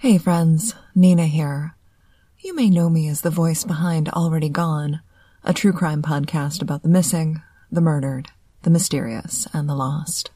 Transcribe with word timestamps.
Hey 0.00 0.16
friends, 0.16 0.76
Nina 0.94 1.26
here. 1.26 1.74
You 2.38 2.54
may 2.54 2.70
know 2.70 2.88
me 2.88 3.08
as 3.08 3.22
the 3.22 3.30
voice 3.30 3.64
behind 3.64 4.08
Already 4.10 4.48
Gone, 4.48 5.00
a 5.42 5.52
true 5.52 5.72
crime 5.72 6.02
podcast 6.02 6.62
about 6.62 6.84
the 6.84 6.88
missing, 6.88 7.42
the 7.72 7.80
murdered, 7.80 8.28
the 8.62 8.70
mysterious, 8.70 9.48
and 9.52 9.68
the 9.68 9.74
lost. 9.74 10.30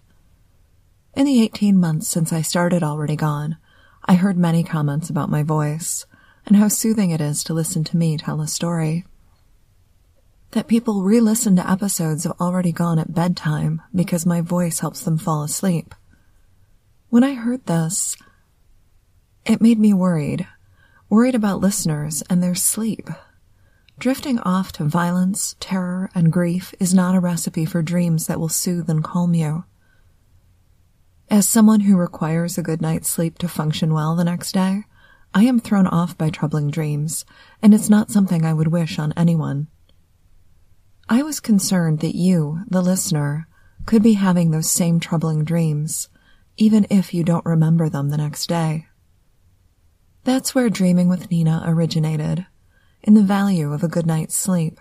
In 1.14 1.27
the 1.27 1.40
18 1.40 1.79
months 1.79 2.09
since 2.09 2.33
I 2.33 2.43
started 2.43 2.83
Already 2.83 3.14
Gone, 3.14 3.56
I 4.04 4.14
heard 4.14 4.37
many 4.37 4.64
comments 4.64 5.09
about 5.09 5.30
my 5.30 5.45
voice 5.45 6.06
and 6.44 6.56
how 6.56 6.66
soothing 6.66 7.12
it 7.12 7.20
is 7.20 7.44
to 7.44 7.54
listen 7.54 7.84
to 7.84 7.96
me 7.96 8.16
tell 8.16 8.40
a 8.40 8.48
story. 8.48 9.04
That 10.50 10.66
people 10.66 11.04
re-listen 11.04 11.54
to 11.54 11.70
episodes 11.70 12.26
of 12.26 12.32
Already 12.40 12.72
Gone 12.72 12.98
at 12.98 13.14
bedtime 13.14 13.80
because 13.94 14.26
my 14.26 14.40
voice 14.40 14.80
helps 14.80 15.04
them 15.04 15.18
fall 15.18 15.44
asleep. 15.44 15.94
When 17.10 17.22
I 17.22 17.34
heard 17.34 17.66
this, 17.66 18.16
it 19.45 19.61
made 19.61 19.79
me 19.79 19.93
worried, 19.93 20.46
worried 21.08 21.35
about 21.35 21.61
listeners 21.61 22.22
and 22.30 22.43
their 22.43 22.54
sleep. 22.54 23.08
Drifting 23.98 24.39
off 24.40 24.72
to 24.72 24.84
violence, 24.84 25.57
terror, 25.61 26.11
and 26.14 26.32
grief 26.32 26.75
is 26.80 26.94
not 26.94 27.14
a 27.14 27.21
recipe 27.21 27.64
for 27.64 27.82
dreams 27.82 28.26
that 28.26 28.40
will 28.40 28.48
soothe 28.48 28.89
and 28.89 29.04
calm 29.04 29.34
you. 29.34 29.64
As 31.29 31.48
someone 31.48 31.81
who 31.81 31.96
requires 31.96 32.58
a 32.58 32.62
good 32.62 32.83
night's 32.83 33.08
sleep 33.08 33.39
to 33.39 33.48
function 33.48 33.94
well 33.94 34.17
the 34.17 34.25
next 34.25 34.53
day, 34.53 34.84
I 35.34 35.45
am 35.45 35.61
thrown 35.61 35.86
off 35.86 36.19
by 36.19 36.31
troubling 36.31 36.70
dreams, 36.70 37.25
and 37.62 37.72
it's 37.72 37.89
not 37.89 38.11
something 38.11 38.45
I 38.45 38.53
would 38.53 38.69
wish 38.69 38.98
on 38.98 39.14
anyone. 39.17 39.69
I 41.09 41.22
was 41.22 41.41
concerned 41.41 42.00
that 42.00 42.14
you, 42.14 42.61
the 42.69 42.83
listener, 42.83 43.48
could 43.86 44.03
be 44.03 44.14
having 44.14 44.50
those 44.50 44.70
same 44.70 45.00
troubling 45.00 45.45
dreams, 45.45 46.09
even 46.56 46.86
if 46.91 47.14
you 47.14 47.25
don't 47.25 47.45
remember 47.45 47.89
them 47.89 48.11
the 48.11 48.19
next 48.19 48.47
day. 48.47 48.86
That's 50.25 50.55
where 50.55 50.70
Dreaming 50.70 51.08
with 51.08 51.31
Nina 51.31 51.64
originated, 51.67 52.47
in 53.03 53.15
the 53.15 53.25
value 53.25 53.73
of 53.73 53.83
a 53.83 53.89
good 53.89 54.06
night's 54.06 54.37
sleep, 54.37 54.78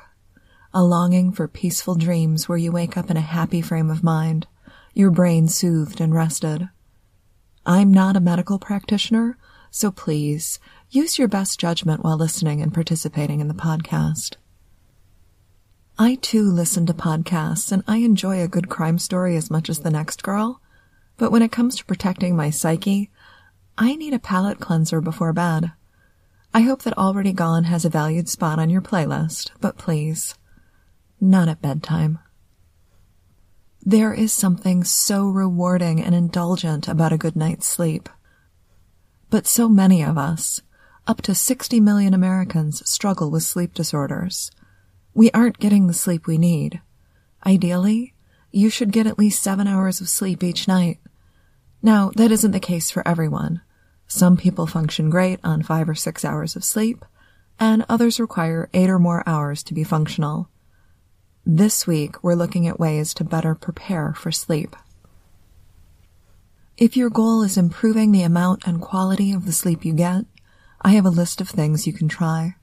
a 0.72 0.84
longing 0.84 1.32
for 1.32 1.48
peaceful 1.48 1.96
dreams 1.96 2.48
where 2.48 2.60
you 2.60 2.72
wake 2.72 2.96
up 2.96 3.10
in 3.10 3.18
a 3.18 3.22
happy 3.22 3.62
frame 3.62 3.90
of 3.90 4.04
mind, 4.04 4.46
your 4.94 5.10
brain 5.10 5.48
soothed 5.48 6.00
and 6.00 6.14
rested. 6.14 6.70
I'm 7.66 7.92
not 7.92 8.16
a 8.16 8.20
medical 8.20 8.60
practitioner, 8.60 9.38
so 9.72 9.90
please 9.90 10.60
use 10.92 11.18
your 11.18 11.28
best 11.28 11.60
judgment 11.60 12.04
while 12.04 12.18
listening 12.18 12.62
and 12.62 12.74
participating 12.74 13.40
in 13.40 13.48
the 13.48 13.54
podcast. 13.54 14.36
I 15.98 16.16
too 16.16 16.44
listen 16.44 16.86
to 16.86 16.94
podcasts 16.94 17.72
and 17.72 17.84
I 17.88 17.98
enjoy 17.98 18.42
a 18.42 18.48
good 18.48 18.70
crime 18.70 19.00
story 19.00 19.36
as 19.36 19.52
much 19.52 19.70
as 19.70 19.80
the 19.80 19.92
next 19.92 20.24
girl, 20.24 20.62
but 21.18 21.32
when 21.32 21.42
it 21.42 21.52
comes 21.52 21.76
to 21.78 21.86
protecting 21.86 22.36
my 22.36 22.50
psyche, 22.50 23.11
I 23.84 23.96
need 23.96 24.14
a 24.14 24.20
palate 24.20 24.60
cleanser 24.60 25.02
before 25.02 25.34
bed. 25.34 25.72
I 26.54 26.62
hope 26.62 26.84
that 26.84 26.96
Already 27.00 27.34
Gone 27.34 27.64
has 27.64 27.84
a 27.84 27.90
valued 27.90 28.30
spot 28.30 28.60
on 28.60 28.70
your 28.70 28.80
playlist, 28.80 29.50
but 29.60 29.80
please, 29.80 30.36
not 31.20 31.48
at 31.48 31.64
bedtime. 31.64 32.20
There 33.82 34.14
is 34.14 34.32
something 34.32 34.84
so 34.84 35.28
rewarding 35.28 36.00
and 36.00 36.14
indulgent 36.14 36.88
about 36.88 37.12
a 37.12 37.18
good 37.18 37.36
night's 37.36 37.66
sleep. 37.66 38.08
But 39.32 39.48
so 39.48 39.68
many 39.68 40.04
of 40.04 40.16
us, 40.16 40.62
up 41.08 41.24
to 41.24 41.34
60 41.34 41.80
million 41.80 42.14
Americans, 42.14 42.88
struggle 42.88 43.32
with 43.32 43.42
sleep 43.42 43.74
disorders. 43.74 44.52
We 45.16 45.32
aren't 45.32 45.58
getting 45.58 45.88
the 45.88 45.96
sleep 45.96 46.28
we 46.28 46.38
need. 46.38 46.82
Ideally, 47.48 48.14
you 48.52 48.70
should 48.70 48.92
get 48.92 49.08
at 49.08 49.18
least 49.18 49.42
seven 49.42 49.66
hours 49.66 50.02
of 50.02 50.08
sleep 50.08 50.44
each 50.44 50.68
night. 50.68 51.00
Now, 51.82 52.12
that 52.16 52.32
isn't 52.32 52.52
the 52.52 52.60
case 52.60 52.92
for 52.92 53.08
everyone. 53.08 53.62
Some 54.12 54.36
people 54.36 54.68
function 54.68 55.10
great 55.10 55.40
on 55.42 55.64
five 55.64 55.88
or 55.88 55.96
six 55.96 56.26
hours 56.26 56.58
of 56.58 56.66
sleep, 56.66 57.06
and 57.58 57.86
others 57.88 58.20
require 58.20 58.70
eight 58.74 58.90
or 58.90 59.00
more 59.00 59.24
hours 59.26 59.64
to 59.64 59.74
be 59.74 59.86
functional. 59.86 60.50
This 61.46 61.88
week, 61.88 62.22
we're 62.22 62.36
looking 62.36 62.68
at 62.68 62.78
ways 62.78 63.14
to 63.14 63.24
better 63.24 63.56
prepare 63.56 64.14
for 64.14 64.30
sleep. 64.30 64.76
If 66.76 66.98
your 66.98 67.10
goal 67.10 67.42
is 67.42 67.56
improving 67.56 68.12
the 68.12 68.24
amount 68.24 68.68
and 68.68 68.82
quality 68.82 69.32
of 69.32 69.46
the 69.46 69.54
sleep 69.54 69.86
you 69.86 69.94
get, 69.94 70.26
I 70.82 70.90
have 70.90 71.06
a 71.06 71.10
list 71.10 71.40
of 71.40 71.48
things 71.48 71.88
you 71.88 71.94
can 71.94 72.10
try. 72.10 72.56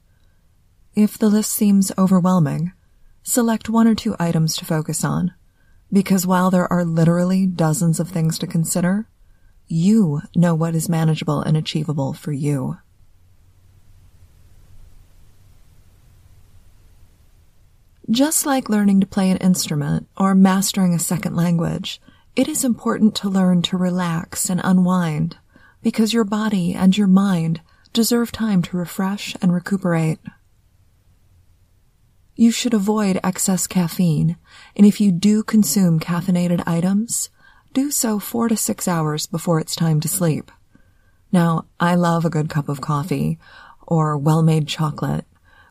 If 0.95 1.17
the 1.17 1.31
list 1.31 1.51
seems 1.51 1.91
overwhelming, 1.97 2.73
select 3.23 3.71
one 3.71 3.89
or 3.89 3.95
two 3.95 4.15
items 4.19 4.55
to 4.59 4.67
focus 4.67 5.03
on 5.03 5.33
because 5.91 6.27
while 6.27 6.51
there 6.51 6.71
are 6.71 6.85
literally 6.85 7.47
dozens 7.47 7.99
of 7.99 8.11
things 8.11 8.39
to 8.41 8.47
consider, 8.47 9.09
you 9.69 10.23
know 10.35 10.55
what 10.55 10.75
is 10.75 10.89
manageable 10.89 11.41
and 11.41 11.57
achievable 11.57 12.13
for 12.13 12.33
you. 12.33 12.79
Just 18.11 18.47
like 18.47 18.71
learning 18.71 19.01
to 19.01 19.07
play 19.07 19.31
an 19.31 19.37
instrument 19.37 20.09
or 20.17 20.35
mastering 20.35 20.95
a 20.95 20.99
second 20.99 21.37
language, 21.37 22.01
it 22.35 22.49
is 22.49 22.65
important 22.65 23.15
to 23.17 23.29
learn 23.29 23.61
to 23.63 23.77
relax 23.77 24.49
and 24.49 24.63
unwind 24.65 25.37
because 25.83 26.15
your 26.15 26.25
body 26.25 26.73
and 26.73 26.97
your 26.97 27.07
mind 27.07 27.61
deserve 27.93 28.33
time 28.33 28.63
to 28.63 28.77
refresh 28.77 29.37
and 29.43 29.53
recuperate. 29.53 30.19
You 32.35 32.51
should 32.51 32.73
avoid 32.73 33.21
excess 33.23 33.67
caffeine, 33.67 34.37
and 34.77 34.87
if 34.87 35.01
you 35.01 35.13
do 35.13 35.43
consume 35.43 36.01
caffeinated 36.01 36.63
items, 36.67 37.31
do 37.73 37.91
so 37.91 38.19
four 38.19 38.49
to 38.49 38.57
six 38.57 38.89
hours 38.89 39.27
before 39.27 39.61
it's 39.61 39.77
time 39.77 40.01
to 40.01 40.09
sleep. 40.09 40.51
Now, 41.31 41.67
I 41.79 41.95
love 41.95 42.25
a 42.25 42.31
good 42.31 42.49
cup 42.49 42.69
of 42.69 42.81
coffee 42.81 43.39
or 43.87 44.17
well-made 44.17 44.67
chocolate, 44.67 45.25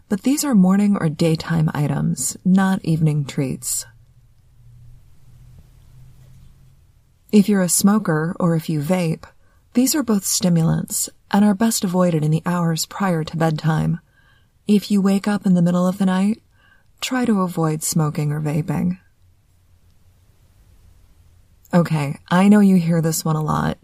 but 0.09 0.21
these 0.21 0.43
are 0.43 0.55
morning 0.55 0.97
or 0.99 1.09
daytime 1.09 1.69
items, 1.73 2.37
not 2.45 2.83
evening 2.85 3.25
treats. 3.25 3.85
If 7.31 7.49
you're 7.49 7.61
a 7.61 7.69
smoker 7.69 8.35
or 8.39 8.55
if 8.55 8.69
you 8.69 8.79
vape, 8.79 9.25
these 9.73 9.93
are 9.95 10.03
both 10.03 10.25
stimulants 10.25 11.09
and 11.29 11.43
are 11.43 11.53
best 11.53 11.83
avoided 11.83 12.23
in 12.23 12.31
the 12.31 12.41
hours 12.45 12.85
prior 12.85 13.23
to 13.23 13.37
bedtime. 13.37 13.99
If 14.67 14.89
you 14.89 15.01
wake 15.01 15.27
up 15.27 15.45
in 15.45 15.53
the 15.53 15.61
middle 15.61 15.85
of 15.85 15.97
the 15.97 16.05
night, 16.05 16.41
try 17.01 17.25
to 17.25 17.41
avoid 17.41 17.83
smoking 17.83 18.31
or 18.31 18.39
vaping. 18.39 18.99
Okay, 21.73 22.17
I 22.29 22.47
know 22.47 22.61
you 22.61 22.77
hear 22.77 23.01
this 23.01 23.25
one 23.25 23.35
a 23.35 23.43
lot. 23.43 23.77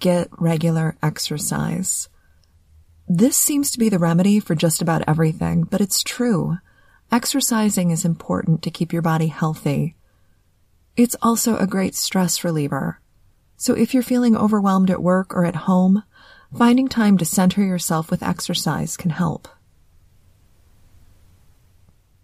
Get 0.00 0.28
regular 0.38 0.96
exercise. 1.02 2.08
This 3.08 3.36
seems 3.36 3.70
to 3.70 3.78
be 3.78 3.88
the 3.88 3.98
remedy 3.98 4.38
for 4.40 4.54
just 4.54 4.82
about 4.82 5.04
everything, 5.06 5.62
but 5.62 5.80
it's 5.80 6.02
true. 6.02 6.58
Exercising 7.10 7.90
is 7.90 8.04
important 8.04 8.62
to 8.62 8.70
keep 8.70 8.92
your 8.92 9.02
body 9.02 9.28
healthy. 9.28 9.96
It's 10.96 11.16
also 11.22 11.56
a 11.56 11.66
great 11.66 11.94
stress 11.94 12.44
reliever. 12.44 13.00
So 13.56 13.74
if 13.74 13.94
you're 13.94 14.02
feeling 14.02 14.36
overwhelmed 14.36 14.90
at 14.90 15.02
work 15.02 15.34
or 15.34 15.44
at 15.44 15.56
home, 15.56 16.02
finding 16.56 16.88
time 16.88 17.16
to 17.18 17.24
center 17.24 17.62
yourself 17.62 18.10
with 18.10 18.22
exercise 18.22 18.96
can 18.96 19.10
help. 19.10 19.48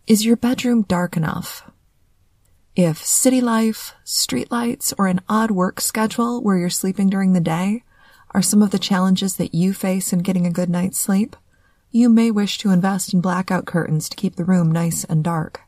Is 0.06 0.26
your 0.26 0.36
bedroom 0.36 0.82
dark 0.82 1.16
enough? 1.16 1.70
If 2.75 3.05
city 3.05 3.43
life, 3.43 3.94
streetlights, 4.05 4.94
or 4.99 5.06
an 5.06 5.21
odd 5.28 5.50
work 5.50 5.81
schedule 5.81 6.41
where 6.41 6.56
you're 6.56 6.71
sleeping 6.71 7.10
during 7.10 7.34
the 7.34 7.41
day 7.41 7.84
are 8.31 8.41
some 8.41 8.62
of 8.62 8.71
the 8.71 8.78
challenges 8.78 9.37
that 9.37 9.55
you 9.55 9.75
face 9.75 10.10
in 10.12 10.21
getting 10.21 10.47
a 10.47 10.50
good 10.50 10.71
night's 10.71 10.99
sleep, 10.99 11.37
you 11.91 12.09
may 12.09 12.31
wish 12.31 12.56
to 12.59 12.71
invest 12.71 13.12
in 13.12 13.21
blackout 13.21 13.66
curtains 13.66 14.09
to 14.09 14.16
keep 14.16 14.37
the 14.37 14.44
room 14.44 14.72
nice 14.72 15.05
and 15.05 15.22
dark. 15.22 15.61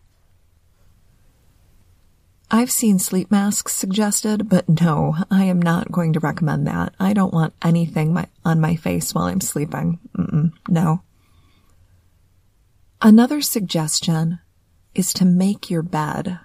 I've 2.50 2.70
seen 2.70 2.98
sleep 2.98 3.30
masks 3.30 3.74
suggested, 3.74 4.48
but 4.48 4.66
no, 4.66 5.16
I 5.30 5.44
am 5.44 5.60
not 5.60 5.92
going 5.92 6.14
to 6.14 6.20
recommend 6.20 6.66
that. 6.66 6.94
I 6.98 7.12
don't 7.12 7.34
want 7.34 7.52
anything 7.62 8.14
my, 8.14 8.28
on 8.46 8.60
my 8.60 8.76
face 8.76 9.14
while 9.14 9.24
I'm 9.24 9.42
sleeping. 9.42 9.98
Mm-mm, 10.16 10.52
no. 10.68 11.02
Another 13.02 13.42
suggestion 13.42 14.38
is 14.94 15.12
to 15.14 15.26
make 15.26 15.68
your 15.68 15.82
bed. 15.82 16.38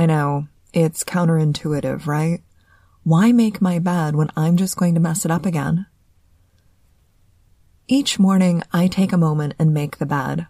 I 0.00 0.06
know, 0.06 0.48
it's 0.72 1.04
counterintuitive, 1.04 2.06
right? 2.06 2.40
Why 3.02 3.32
make 3.32 3.60
my 3.60 3.78
bed 3.78 4.16
when 4.16 4.30
I'm 4.34 4.56
just 4.56 4.78
going 4.78 4.94
to 4.94 5.00
mess 5.00 5.26
it 5.26 5.30
up 5.30 5.44
again? 5.44 5.84
Each 7.86 8.18
morning, 8.18 8.62
I 8.72 8.86
take 8.86 9.12
a 9.12 9.18
moment 9.18 9.56
and 9.58 9.74
make 9.74 9.98
the 9.98 10.06
bed. 10.06 10.46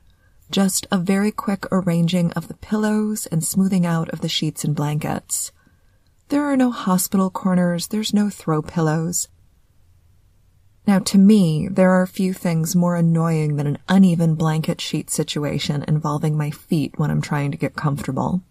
Just 0.52 0.86
a 0.92 0.98
very 0.98 1.32
quick 1.32 1.66
arranging 1.72 2.30
of 2.34 2.46
the 2.46 2.54
pillows 2.54 3.26
and 3.26 3.42
smoothing 3.42 3.84
out 3.84 4.08
of 4.10 4.20
the 4.20 4.28
sheets 4.28 4.62
and 4.62 4.76
blankets. 4.76 5.50
There 6.28 6.44
are 6.44 6.56
no 6.56 6.70
hospital 6.70 7.28
corners, 7.28 7.88
there's 7.88 8.14
no 8.14 8.30
throw 8.30 8.62
pillows. 8.62 9.26
Now, 10.86 11.00
to 11.00 11.18
me, 11.18 11.66
there 11.66 11.90
are 11.90 12.06
few 12.06 12.32
things 12.32 12.76
more 12.76 12.94
annoying 12.94 13.56
than 13.56 13.66
an 13.66 13.78
uneven 13.88 14.36
blanket 14.36 14.80
sheet 14.80 15.10
situation 15.10 15.84
involving 15.88 16.36
my 16.36 16.52
feet 16.52 17.00
when 17.00 17.10
I'm 17.10 17.20
trying 17.20 17.50
to 17.50 17.58
get 17.58 17.74
comfortable. 17.74 18.44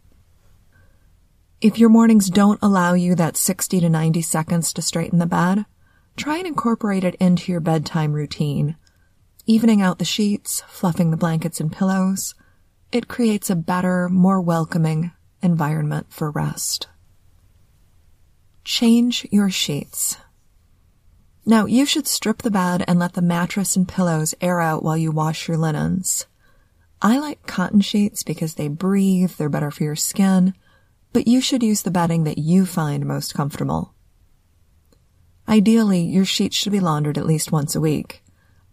If 1.62 1.78
your 1.78 1.90
mornings 1.90 2.30
don't 2.30 2.60
allow 2.62 2.94
you 2.94 3.16
that 3.16 3.38
60 3.38 3.80
to 3.82 3.90
90 3.90 4.22
seconds 4.22 4.74
to 4.74 4.82
straighten 4.82 5.20
the 5.20 5.26
bed, 5.26 5.66
Try 6.20 6.40
and 6.40 6.48
incorporate 6.48 7.06
it 7.06 7.16
into 7.16 7.50
your 7.50 7.62
bedtime 7.62 8.12
routine. 8.12 8.76
Evening 9.46 9.82
out 9.82 10.00
the 10.00 10.06
sheets, 10.06 10.62
fluffing 10.68 11.12
the 11.12 11.18
blankets 11.18 11.62
and 11.62 11.72
pillows, 11.72 12.36
it 12.92 13.08
creates 13.08 13.50
a 13.50 13.56
better, 13.56 14.10
more 14.10 14.42
welcoming 14.42 15.14
environment 15.42 16.08
for 16.10 16.30
rest. 16.30 16.90
Change 18.66 19.26
your 19.32 19.50
sheets. 19.50 20.18
Now, 21.46 21.66
you 21.68 21.86
should 21.86 22.06
strip 22.06 22.42
the 22.42 22.52
bed 22.52 22.84
and 22.86 23.00
let 23.00 23.14
the 23.14 23.22
mattress 23.22 23.78
and 23.78 23.88
pillows 23.88 24.36
air 24.42 24.60
out 24.60 24.84
while 24.84 24.98
you 24.98 25.14
wash 25.14 25.48
your 25.48 25.56
linens. 25.56 26.26
I 27.02 27.18
like 27.18 27.48
cotton 27.48 27.80
sheets 27.80 28.24
because 28.24 28.56
they 28.56 28.68
breathe, 28.68 29.32
they're 29.38 29.48
better 29.48 29.72
for 29.72 29.86
your 29.86 29.96
skin, 29.96 30.54
but 31.14 31.28
you 31.28 31.42
should 31.42 31.64
use 31.64 31.82
the 31.82 31.92
bedding 31.92 32.24
that 32.24 32.38
you 32.38 32.66
find 32.66 33.06
most 33.06 33.34
comfortable. 33.34 33.94
Ideally, 35.48 36.02
your 36.02 36.26
sheets 36.26 36.56
should 36.56 36.72
be 36.72 36.80
laundered 36.80 37.18
at 37.18 37.26
least 37.26 37.52
once 37.52 37.76
a 37.76 37.82
week. 37.82 38.24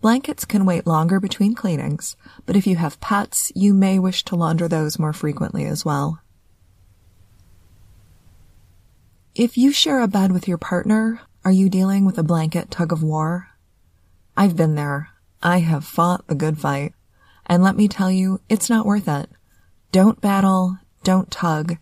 Blankets 0.03 0.44
can 0.44 0.67
wait 0.67 0.87
longer 0.87 1.19
between 1.19 1.55
cleanings, 1.55 2.17
but 2.44 2.55
if 2.55 2.67
you 2.67 2.77
have 2.77 3.00
pets, 3.00 3.50
you 3.55 3.73
may 3.73 3.99
wish 3.99 4.25
to 4.25 4.37
launder 4.37 4.69
those 4.69 4.99
more 4.99 5.15
frequently 5.15 5.65
as 5.65 5.85
well. 5.85 6.21
If 9.35 9.56
you 9.56 9.73
share 9.73 10.00
a 10.00 10.09
bed 10.09 10.32
with 10.32 10.47
your 10.47 10.59
partner, 10.59 11.21
are 11.44 11.53
you 11.53 11.69
dealing 11.69 12.05
with 12.05 12.19
a 12.19 12.23
blanket 12.23 12.71
tug 12.71 12.93
of 12.93 13.03
war? 13.03 13.49
I've 14.37 14.56
been 14.56 14.75
there. 14.75 15.11
I 15.43 15.61
have 15.61 15.85
fought 15.85 16.27
the 16.27 16.35
good 16.35 16.59
fight. 16.59 16.93
And 17.47 17.62
let 17.62 17.77
me 17.77 17.89
tell 17.89 18.11
you, 18.11 18.41
it's 18.49 18.69
not 18.69 18.87
worth 18.87 19.09
it. 19.09 19.31
Don't 19.93 20.21
battle, 20.21 20.79
don't 21.05 21.31
tug. 21.31 21.77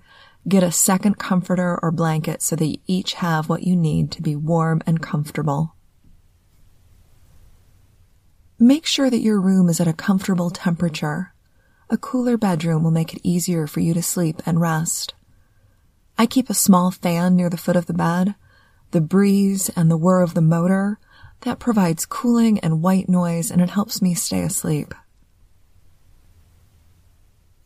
Get 0.46 0.62
a 0.62 0.70
second 0.70 1.18
comforter 1.18 1.78
or 1.82 1.90
blanket 1.90 2.42
so 2.42 2.54
that 2.56 2.66
you 2.66 2.78
each 2.86 3.14
have 3.14 3.48
what 3.48 3.62
you 3.62 3.74
need 3.74 4.10
to 4.12 4.22
be 4.22 4.36
warm 4.36 4.82
and 4.86 5.00
comfortable. 5.00 5.74
Make 8.58 8.86
sure 8.86 9.08
that 9.08 9.22
your 9.22 9.40
room 9.40 9.68
is 9.68 9.80
at 9.80 9.88
a 9.88 9.94
comfortable 9.94 10.50
temperature. 10.50 11.32
A 11.88 11.96
cooler 11.96 12.36
bedroom 12.36 12.84
will 12.84 12.90
make 12.90 13.14
it 13.14 13.20
easier 13.22 13.66
for 13.66 13.80
you 13.80 13.94
to 13.94 14.02
sleep 14.02 14.42
and 14.44 14.60
rest. 14.60 15.14
I 16.18 16.26
keep 16.26 16.50
a 16.50 16.54
small 16.54 16.90
fan 16.90 17.36
near 17.36 17.50
the 17.50 17.56
foot 17.56 17.76
of 17.76 17.86
the 17.86 17.94
bed. 17.94 18.34
The 18.90 19.00
breeze 19.00 19.70
and 19.70 19.90
the 19.90 19.96
whir 19.96 20.20
of 20.20 20.34
the 20.34 20.40
motor, 20.40 20.98
that 21.40 21.58
provides 21.58 22.06
cooling 22.06 22.58
and 22.60 22.82
white 22.82 23.08
noise 23.08 23.50
and 23.50 23.60
it 23.60 23.70
helps 23.70 24.00
me 24.00 24.14
stay 24.14 24.42
asleep. 24.42 24.94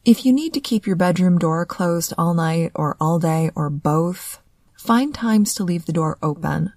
If 0.08 0.24
you 0.24 0.32
need 0.32 0.54
to 0.54 0.60
keep 0.62 0.86
your 0.86 0.96
bedroom 0.96 1.36
door 1.36 1.66
closed 1.66 2.14
all 2.16 2.32
night 2.32 2.72
or 2.74 2.96
all 2.98 3.18
day 3.18 3.50
or 3.54 3.68
both, 3.68 4.40
find 4.74 5.14
times 5.14 5.52
to 5.52 5.64
leave 5.64 5.84
the 5.84 5.92
door 5.92 6.16
open. 6.22 6.72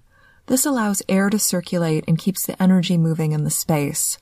This 0.48 0.66
allows 0.66 1.00
air 1.08 1.30
to 1.30 1.38
circulate 1.38 2.04
and 2.06 2.18
keeps 2.18 2.44
the 2.44 2.62
energy 2.62 2.98
moving 2.98 3.32
in 3.32 3.44
the 3.44 3.48
space. 3.48 4.18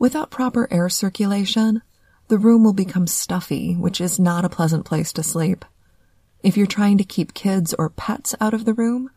Without 0.00 0.32
proper 0.32 0.66
air 0.72 0.88
circulation, 0.88 1.82
the 2.26 2.38
room 2.38 2.64
will 2.64 2.72
become 2.72 3.06
stuffy, 3.06 3.74
which 3.74 4.00
is 4.00 4.18
not 4.18 4.44
a 4.44 4.48
pleasant 4.48 4.84
place 4.84 5.12
to 5.12 5.22
sleep. 5.22 5.64
If 6.42 6.56
you're 6.56 6.66
trying 6.66 6.98
to 6.98 7.04
keep 7.04 7.34
kids 7.34 7.72
or 7.74 7.88
pets 7.88 8.34
out 8.40 8.52
of 8.52 8.64
the 8.64 8.74
room, 8.74 9.10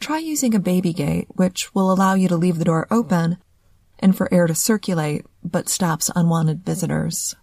try 0.00 0.18
using 0.18 0.56
a 0.56 0.58
baby 0.58 0.92
gate, 0.92 1.28
which 1.28 1.72
will 1.72 1.92
allow 1.92 2.14
you 2.14 2.26
to 2.26 2.36
leave 2.36 2.58
the 2.58 2.64
door 2.64 2.88
open 2.90 3.38
and 4.00 4.16
for 4.16 4.34
air 4.34 4.48
to 4.48 4.56
circulate, 4.56 5.24
but 5.44 5.68
stops 5.68 6.10
unwanted 6.16 6.64
visitors. 6.64 7.36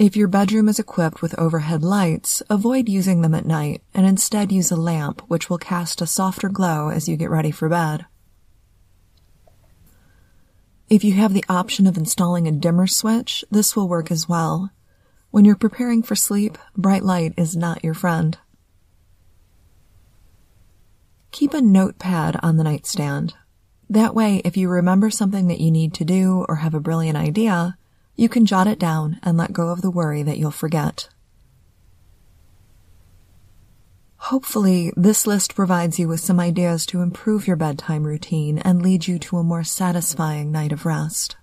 If 0.00 0.16
your 0.16 0.28
bedroom 0.28 0.70
is 0.70 0.78
equipped 0.78 1.20
with 1.20 1.38
overhead 1.38 1.82
lights, 1.82 2.42
avoid 2.48 2.88
using 2.88 3.20
them 3.20 3.34
at 3.34 3.44
night 3.44 3.82
and 3.92 4.06
instead 4.06 4.50
use 4.50 4.70
a 4.70 4.76
lamp 4.76 5.20
which 5.28 5.50
will 5.50 5.58
cast 5.58 6.00
a 6.00 6.06
softer 6.06 6.48
glow 6.48 6.88
as 6.88 7.06
you 7.06 7.18
get 7.18 7.28
ready 7.28 7.50
for 7.50 7.68
bed. 7.68 8.06
If 10.88 11.04
you 11.04 11.12
have 11.12 11.34
the 11.34 11.44
option 11.50 11.86
of 11.86 11.98
installing 11.98 12.48
a 12.48 12.50
dimmer 12.50 12.86
switch, 12.86 13.44
this 13.50 13.76
will 13.76 13.88
work 13.90 14.10
as 14.10 14.26
well. 14.26 14.70
When 15.32 15.44
you're 15.44 15.54
preparing 15.54 16.02
for 16.02 16.16
sleep, 16.16 16.56
bright 16.74 17.02
light 17.02 17.34
is 17.36 17.54
not 17.54 17.84
your 17.84 17.92
friend. 17.92 18.38
Keep 21.30 21.52
a 21.52 21.60
notepad 21.60 22.40
on 22.42 22.56
the 22.56 22.64
nightstand. 22.64 23.34
That 23.90 24.14
way, 24.14 24.40
if 24.46 24.56
you 24.56 24.70
remember 24.70 25.10
something 25.10 25.48
that 25.48 25.60
you 25.60 25.70
need 25.70 25.92
to 25.92 26.06
do 26.06 26.46
or 26.48 26.56
have 26.56 26.72
a 26.72 26.80
brilliant 26.80 27.18
idea, 27.18 27.76
you 28.16 28.28
can 28.28 28.46
jot 28.46 28.66
it 28.66 28.78
down 28.78 29.18
and 29.22 29.36
let 29.36 29.52
go 29.52 29.68
of 29.68 29.82
the 29.82 29.90
worry 29.90 30.22
that 30.22 30.38
you'll 30.38 30.50
forget. 30.50 31.08
Hopefully, 34.24 34.92
this 34.96 35.26
list 35.26 35.54
provides 35.54 35.98
you 35.98 36.06
with 36.06 36.20
some 36.20 36.38
ideas 36.38 36.84
to 36.86 37.00
improve 37.00 37.46
your 37.46 37.56
bedtime 37.56 38.04
routine 38.04 38.58
and 38.58 38.82
lead 38.82 39.08
you 39.08 39.18
to 39.18 39.38
a 39.38 39.42
more 39.42 39.64
satisfying 39.64 40.52
night 40.52 40.72
of 40.72 40.84
rest. 40.84 41.36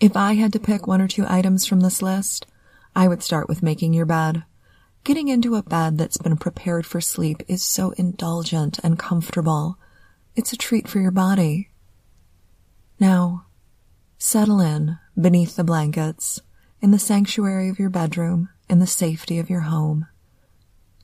If 0.00 0.16
I 0.16 0.34
had 0.34 0.52
to 0.52 0.60
pick 0.60 0.86
one 0.86 1.00
or 1.00 1.08
two 1.08 1.24
items 1.28 1.66
from 1.66 1.80
this 1.80 2.00
list, 2.00 2.46
I 2.94 3.08
would 3.08 3.22
start 3.22 3.48
with 3.48 3.62
making 3.62 3.92
your 3.92 4.06
bed. 4.06 4.44
Getting 5.02 5.28
into 5.28 5.56
a 5.56 5.62
bed 5.62 5.98
that's 5.98 6.16
been 6.16 6.36
prepared 6.36 6.86
for 6.86 7.00
sleep 7.00 7.42
is 7.48 7.62
so 7.62 7.90
indulgent 7.92 8.78
and 8.84 8.98
comfortable. 8.98 9.76
It's 10.36 10.52
a 10.52 10.56
treat 10.56 10.88
for 10.88 11.00
your 11.00 11.10
body. 11.10 11.70
Now, 13.00 13.43
Settle 14.26 14.58
in 14.58 14.98
beneath 15.20 15.54
the 15.54 15.64
blankets, 15.64 16.40
in 16.80 16.92
the 16.92 16.98
sanctuary 16.98 17.68
of 17.68 17.78
your 17.78 17.90
bedroom, 17.90 18.48
in 18.70 18.78
the 18.78 18.86
safety 18.86 19.38
of 19.38 19.50
your 19.50 19.60
home. 19.60 20.06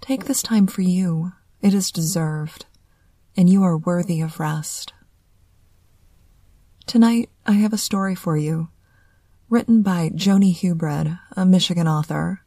Take 0.00 0.24
this 0.24 0.42
time 0.42 0.66
for 0.66 0.80
you. 0.80 1.32
It 1.60 1.74
is 1.74 1.92
deserved, 1.92 2.64
and 3.36 3.50
you 3.50 3.62
are 3.62 3.76
worthy 3.76 4.22
of 4.22 4.40
rest. 4.40 4.94
Tonight, 6.86 7.28
I 7.44 7.52
have 7.52 7.74
a 7.74 7.78
story 7.78 8.14
for 8.14 8.38
you, 8.38 8.70
written 9.50 9.82
by 9.82 10.08
Joni 10.08 10.58
Hubred, 10.58 11.18
a 11.36 11.44
Michigan 11.44 11.86
author. 11.86 12.40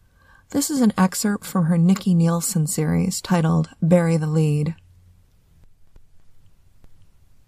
This 0.49 0.71
is 0.71 0.81
an 0.81 0.91
excerpt 0.97 1.45
from 1.45 1.65
her 1.65 1.77
Nikki 1.77 2.15
Nielsen 2.15 2.65
series 2.65 3.21
titled 3.21 3.69
Bury 3.79 4.17
the 4.17 4.25
Lead. 4.25 4.73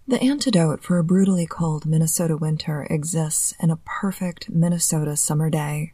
The 0.08 0.22
antidote 0.22 0.84
for 0.84 1.00
a 1.00 1.04
brutally 1.04 1.48
cold 1.48 1.88
Minnesota 1.88 2.38
winter 2.38 2.86
exists 2.92 3.56
in 3.60 3.72
a 3.72 3.80
perfect 3.86 4.52
Minnesota 4.52 5.18
summer 5.18 5.50
day 5.50 5.94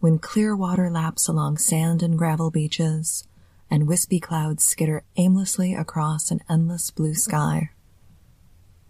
when 0.00 0.18
clear 0.18 0.56
water 0.56 0.88
laps 0.88 1.28
along 1.28 1.58
sand 1.58 2.02
and 2.02 2.16
gravel 2.16 2.50
beaches 2.50 3.28
and 3.70 3.86
wispy 3.86 4.20
clouds 4.20 4.64
skitter 4.64 5.02
aimlessly 5.16 5.74
across 5.74 6.30
an 6.30 6.40
endless 6.48 6.90
blue 6.90 7.12
sky. 7.12 7.68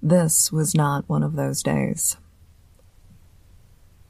This 0.01 0.53
was 0.53 0.77
not 0.77 1.09
one 1.09 1.25
of 1.25 1.35
those 1.35 1.61
days. 1.65 2.17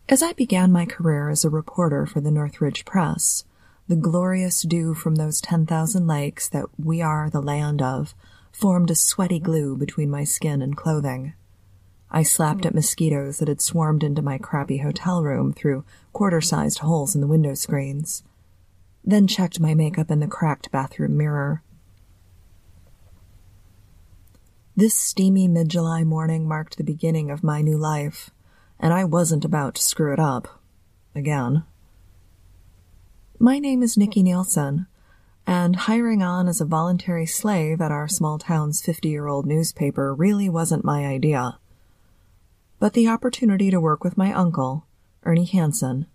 As 0.07 0.23
I 0.23 0.35
began 0.35 0.71
my 0.71 0.85
career 0.85 1.31
as 1.31 1.47
a 1.47 1.50
reporter 1.50 2.05
for 2.05 2.21
the 2.21 2.31
Northridge 2.31 2.85
Press, 2.85 3.45
the 3.88 3.97
glorious 3.97 4.61
dew 4.61 4.93
from 4.93 5.15
those 5.15 5.41
10,000 5.41 6.07
lakes 6.07 6.47
that 6.50 6.67
we 6.79 7.00
are 7.00 7.31
the 7.31 7.41
land 7.41 7.81
of 7.81 8.15
formed 8.53 8.91
a 8.91 8.95
sweaty 8.95 9.39
glue 9.39 9.77
between 9.77 10.11
my 10.11 10.25
skin 10.25 10.63
and 10.63 10.77
clothing. 10.77 11.35
I 12.11 12.23
slapped 12.23 12.67
at 12.67 12.75
mosquitoes 12.75 13.39
that 13.39 13.49
had 13.49 13.63
swarmed 13.63 14.05
into 14.05 14.21
my 14.21 14.37
crappy 14.37 14.79
hotel 14.79 15.23
room 15.23 15.53
through 15.53 15.85
quarter-sized 16.13 16.81
holes 16.81 17.15
in 17.15 17.23
the 17.23 17.27
window 17.27 17.55
screens, 17.55 18.23
then 19.03 19.27
checked 19.27 19.59
my 19.59 19.75
makeup 19.75 20.11
in 20.11 20.21
the 20.21 20.27
cracked 20.27 20.71
bathroom 20.71 21.17
mirror. 21.17 21.63
This 24.77 24.95
steamy 24.95 25.49
mid-July 25.49 26.05
morning 26.05 26.47
marked 26.47 26.77
the 26.77 26.85
beginning 26.85 27.31
of 27.31 27.43
my 27.43 27.63
new 27.63 27.77
life, 27.77 28.31
and 28.79 28.93
I 28.93 29.05
wasn't 29.05 29.45
about 29.45 29.75
to 29.77 29.83
screw 29.83 30.13
it 30.13 30.21
up. 30.21 30.61
Again. 31.15 31.65
My 33.39 33.59
name 33.59 33.83
is 33.83 33.97
Nikki 33.97 34.23
Nielsen, 34.23 34.87
and 35.47 35.77
hiring 35.77 36.23
on 36.23 36.49
as 36.49 36.61
a 36.61 36.65
voluntary 36.65 37.27
slave 37.27 37.81
at 37.81 37.93
our 37.93 38.09
small 38.09 38.39
town's 38.39 38.81
50 38.83 39.09
year 39.09 39.27
old 39.27 39.47
newspaper 39.47 40.15
really 40.15 40.49
wasn't 40.49 40.85
my 40.85 41.07
idea. 41.07 41.59
But 42.79 42.95
the 42.95 43.09
opportunity 43.09 43.71
to 43.71 43.81
work 43.81 44.03
with 44.05 44.17
my 44.17 44.33
uncle, 44.33 44.87
Ernie 45.25 45.45
Hansen, 45.45 46.07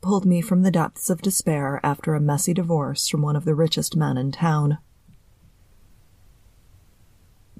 pulled 0.00 0.26
me 0.26 0.40
from 0.40 0.62
the 0.62 0.70
depths 0.70 1.08
of 1.08 1.22
despair 1.22 1.80
after 1.82 2.14
a 2.14 2.20
messy 2.20 2.52
divorce 2.52 3.08
from 3.08 3.22
one 3.22 3.36
of 3.36 3.44
the 3.44 3.54
richest 3.54 3.96
men 3.96 4.16
in 4.16 4.30
town. 4.30 4.78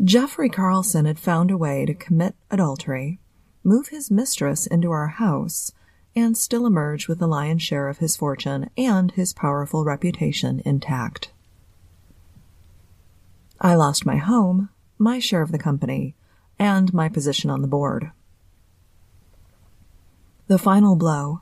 Jeffrey 0.03 0.49
Carlson 0.49 1.07
had 1.07 1.19
found 1.19 1.51
a 1.51 1.57
way 1.57 1.87
to 1.87 1.95
commit 1.95 2.35
adultery, 2.51 3.21
move 3.63 3.89
his 3.89 4.11
mistress 4.11 4.67
into 4.67 4.91
our 4.91 5.07
house, 5.07 5.73
and 6.17 6.37
still 6.37 6.67
emerge 6.67 7.09
with 7.09 7.19
the 7.19 7.27
lion's 7.27 7.63
share 7.63 7.89
of 7.89 7.99
his 7.99 8.17
fortune 8.17 8.71
and 8.77 9.13
his 9.13 9.33
powerful 9.33 9.85
reputation 9.85 10.63
intact. 10.65 11.31
I 13.61 13.75
lost 13.75 14.07
my 14.07 14.17
home, 14.17 14.69
my 14.99 15.19
share 15.19 15.43
of 15.43 15.53
the 15.53 15.59
company, 15.59 16.15
and 16.59 16.93
my 16.93 17.09
position 17.09 17.51
on 17.51 17.63
the 17.63 17.69
board. 17.69 18.11
The 20.47 20.59
final 20.59 20.97
blow, 20.97 21.41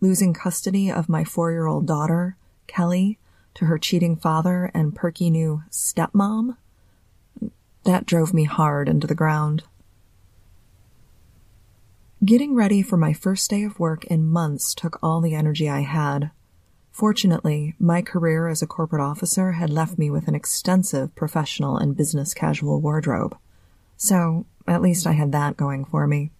losing 0.00 0.32
custody 0.32 0.90
of 0.90 1.08
my 1.08 1.24
four 1.24 1.50
year 1.50 1.66
old 1.66 1.86
daughter, 1.86 2.36
Kelly, 2.66 3.18
to 3.54 3.66
her 3.66 3.78
cheating 3.78 4.16
father 4.16 4.70
and 4.72 4.94
perky 4.94 5.30
new 5.30 5.62
stepmom, 5.70 6.56
That 7.84 8.06
drove 8.06 8.32
me 8.32 8.44
hard 8.44 8.88
into 8.88 9.06
the 9.06 9.14
ground. 9.14 9.64
Getting 12.24 12.56
ready 12.56 12.82
for 12.82 12.96
my 12.96 13.12
first 13.12 13.48
day 13.48 13.62
of 13.62 13.78
work 13.78 14.04
in 14.06 14.26
months 14.26 14.74
took 14.74 14.98
all 15.00 15.20
the 15.20 15.36
energy 15.36 15.68
I 15.68 15.82
had. 15.82 16.32
Fortunately, 16.90 17.76
my 17.78 18.02
career 18.02 18.48
as 18.48 18.60
a 18.60 18.66
corporate 18.66 19.00
officer 19.00 19.52
had 19.52 19.70
left 19.70 19.98
me 19.98 20.10
with 20.10 20.26
an 20.26 20.34
extensive 20.34 21.14
professional 21.14 21.76
and 21.76 21.96
business 21.96 22.34
casual 22.34 22.80
wardrobe. 22.80 23.36
So, 23.96 24.46
at 24.66 24.82
least 24.82 25.06
I 25.06 25.12
had 25.12 25.30
that 25.30 25.56
going 25.56 25.84
for 25.84 26.08
me. 26.08 26.32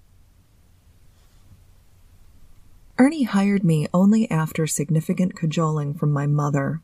Ernie 2.98 3.22
hired 3.22 3.62
me 3.62 3.86
only 3.94 4.28
after 4.32 4.66
significant 4.66 5.36
cajoling 5.36 5.94
from 5.94 6.10
my 6.10 6.26
mother. 6.26 6.82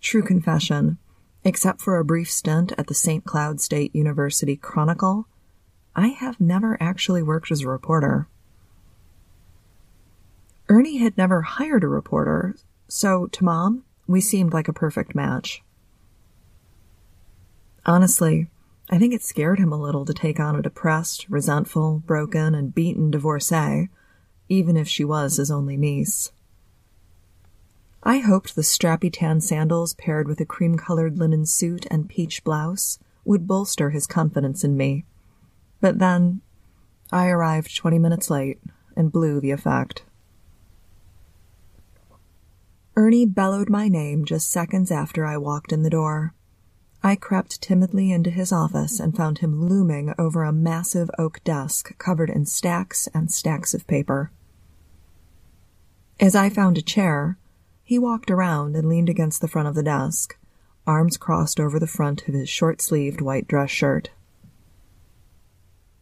True 0.00 0.22
confession, 0.22 0.98
except 1.42 1.80
for 1.80 1.98
a 1.98 2.04
brief 2.04 2.30
stint 2.30 2.72
at 2.78 2.86
the 2.86 2.94
St. 2.94 3.24
Cloud 3.24 3.60
State 3.60 3.92
University 3.96 4.54
Chronicle, 4.54 5.26
I 5.98 6.10
have 6.10 6.40
never 6.40 6.80
actually 6.80 7.24
worked 7.24 7.50
as 7.50 7.62
a 7.62 7.68
reporter. 7.68 8.28
Ernie 10.68 10.98
had 10.98 11.18
never 11.18 11.42
hired 11.42 11.82
a 11.82 11.88
reporter, 11.88 12.54
so 12.86 13.26
to 13.26 13.44
Mom, 13.44 13.82
we 14.06 14.20
seemed 14.20 14.52
like 14.52 14.68
a 14.68 14.72
perfect 14.72 15.16
match. 15.16 15.60
Honestly, 17.84 18.46
I 18.88 19.00
think 19.00 19.12
it 19.12 19.24
scared 19.24 19.58
him 19.58 19.72
a 19.72 19.76
little 19.76 20.04
to 20.04 20.14
take 20.14 20.38
on 20.38 20.54
a 20.54 20.62
depressed, 20.62 21.26
resentful, 21.28 22.04
broken, 22.06 22.54
and 22.54 22.72
beaten 22.72 23.10
divorcee, 23.10 23.88
even 24.48 24.76
if 24.76 24.86
she 24.86 25.04
was 25.04 25.38
his 25.38 25.50
only 25.50 25.76
niece. 25.76 26.30
I 28.04 28.18
hoped 28.18 28.54
the 28.54 28.62
strappy 28.62 29.10
tan 29.12 29.40
sandals 29.40 29.94
paired 29.94 30.28
with 30.28 30.38
a 30.38 30.46
cream 30.46 30.76
colored 30.76 31.18
linen 31.18 31.44
suit 31.44 31.86
and 31.90 32.08
peach 32.08 32.44
blouse 32.44 33.00
would 33.24 33.48
bolster 33.48 33.90
his 33.90 34.06
confidence 34.06 34.62
in 34.62 34.76
me. 34.76 35.04
But 35.80 35.98
then 35.98 36.40
I 37.12 37.28
arrived 37.28 37.76
20 37.76 37.98
minutes 37.98 38.30
late 38.30 38.60
and 38.96 39.12
blew 39.12 39.40
the 39.40 39.52
effect. 39.52 40.04
Ernie 42.96 43.26
bellowed 43.26 43.70
my 43.70 43.88
name 43.88 44.24
just 44.24 44.50
seconds 44.50 44.90
after 44.90 45.24
I 45.24 45.36
walked 45.36 45.72
in 45.72 45.84
the 45.84 45.90
door. 45.90 46.34
I 47.00 47.14
crept 47.14 47.62
timidly 47.62 48.10
into 48.10 48.30
his 48.30 48.50
office 48.50 48.98
and 48.98 49.16
found 49.16 49.38
him 49.38 49.62
looming 49.68 50.12
over 50.18 50.42
a 50.42 50.52
massive 50.52 51.08
oak 51.16 51.42
desk 51.44 51.96
covered 51.98 52.28
in 52.28 52.44
stacks 52.44 53.08
and 53.14 53.30
stacks 53.30 53.72
of 53.72 53.86
paper. 53.86 54.32
As 56.18 56.34
I 56.34 56.50
found 56.50 56.76
a 56.76 56.82
chair, 56.82 57.38
he 57.84 58.00
walked 58.00 58.32
around 58.32 58.74
and 58.74 58.88
leaned 58.88 59.08
against 59.08 59.40
the 59.40 59.48
front 59.48 59.68
of 59.68 59.76
the 59.76 59.84
desk, 59.84 60.36
arms 60.84 61.16
crossed 61.16 61.60
over 61.60 61.78
the 61.78 61.86
front 61.86 62.26
of 62.26 62.34
his 62.34 62.48
short 62.48 62.82
sleeved 62.82 63.20
white 63.20 63.46
dress 63.46 63.70
shirt. 63.70 64.10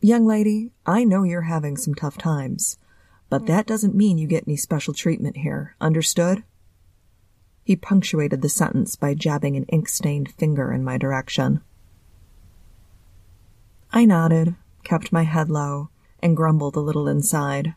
Young 0.07 0.25
lady, 0.25 0.71
I 0.87 1.03
know 1.03 1.25
you're 1.25 1.51
having 1.51 1.77
some 1.77 1.93
tough 1.93 2.17
times, 2.17 2.79
but 3.29 3.47
that 3.47 3.67
doesn't 3.67 3.97
mean 3.97 4.19
you 4.19 4.29
get 4.29 4.45
any 4.47 4.57
special 4.57 4.95
treatment 4.95 5.39
here. 5.39 5.75
Understood? 5.81 6.45
He 7.65 7.75
punctuated 7.75 8.41
the 8.41 8.49
sentence 8.49 8.95
by 8.95 9.15
jabbing 9.15 9.57
an 9.57 9.65
ink 9.65 9.89
stained 9.89 10.31
finger 10.31 10.73
in 10.73 10.85
my 10.85 10.97
direction. 10.97 11.61
I 13.91 14.05
nodded, 14.05 14.55
kept 14.85 15.11
my 15.11 15.25
head 15.25 15.51
low, 15.51 15.89
and 16.21 16.37
grumbled 16.37 16.77
a 16.77 16.81
little 16.81 17.09
inside. 17.09 17.75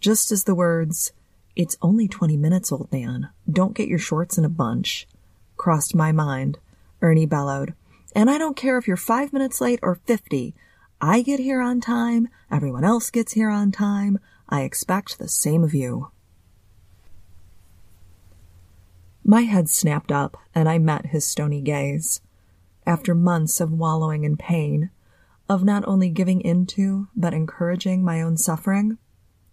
Just 0.00 0.32
as 0.32 0.44
the 0.44 0.54
words, 0.54 1.14
It's 1.56 1.78
only 1.80 2.08
twenty 2.08 2.36
minutes, 2.36 2.70
old 2.70 2.92
man. 2.92 3.30
Don't 3.50 3.74
get 3.74 3.88
your 3.88 3.98
shorts 3.98 4.36
in 4.36 4.44
a 4.44 4.50
bunch, 4.50 5.08
crossed 5.56 5.94
my 5.94 6.12
mind, 6.12 6.58
Ernie 7.00 7.24
bellowed. 7.24 7.72
And 8.14 8.28
I 8.28 8.36
don't 8.36 8.54
care 8.54 8.76
if 8.76 8.86
you're 8.86 8.98
five 8.98 9.32
minutes 9.32 9.62
late 9.62 9.80
or 9.82 9.94
fifty. 9.94 10.54
I 11.04 11.22
get 11.22 11.40
here 11.40 11.60
on 11.60 11.80
time, 11.80 12.28
everyone 12.48 12.84
else 12.84 13.10
gets 13.10 13.32
here 13.32 13.50
on 13.50 13.72
time. 13.72 14.20
I 14.48 14.62
expect 14.62 15.18
the 15.18 15.26
same 15.26 15.64
of 15.64 15.74
you. 15.74 16.12
My 19.24 19.40
head 19.40 19.68
snapped 19.68 20.12
up, 20.12 20.36
and 20.54 20.68
I 20.68 20.78
met 20.78 21.06
his 21.06 21.26
stony 21.26 21.60
gaze. 21.60 22.20
After 22.86 23.16
months 23.16 23.60
of 23.60 23.72
wallowing 23.72 24.22
in 24.22 24.36
pain, 24.36 24.90
of 25.48 25.64
not 25.64 25.82
only 25.88 26.08
giving 26.08 26.40
into, 26.40 27.08
but 27.16 27.34
encouraging 27.34 28.04
my 28.04 28.22
own 28.22 28.36
suffering, 28.36 28.96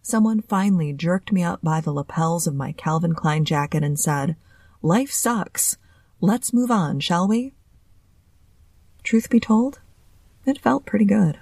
someone 0.04 0.42
finally 0.42 0.94
jerked 0.94 1.32
me 1.32 1.42
up 1.42 1.64
by 1.64 1.82
the 1.82 1.92
lapels 1.92 2.46
of 2.46 2.54
my 2.54 2.74
Calvin 2.74 3.16
Klein 3.16 3.44
jacket 3.44 3.84
and 3.84 4.00
said, 4.00 4.36
Life 4.84 5.12
sucks. 5.12 5.78
Let's 6.22 6.54
move 6.54 6.70
on, 6.70 7.00
shall 7.00 7.28
we? 7.28 7.56
Truth 9.02 9.32
be 9.32 9.40
told, 9.40 9.80
it 10.46 10.60
felt 10.60 10.86
pretty 10.86 11.06
good. 11.06 11.40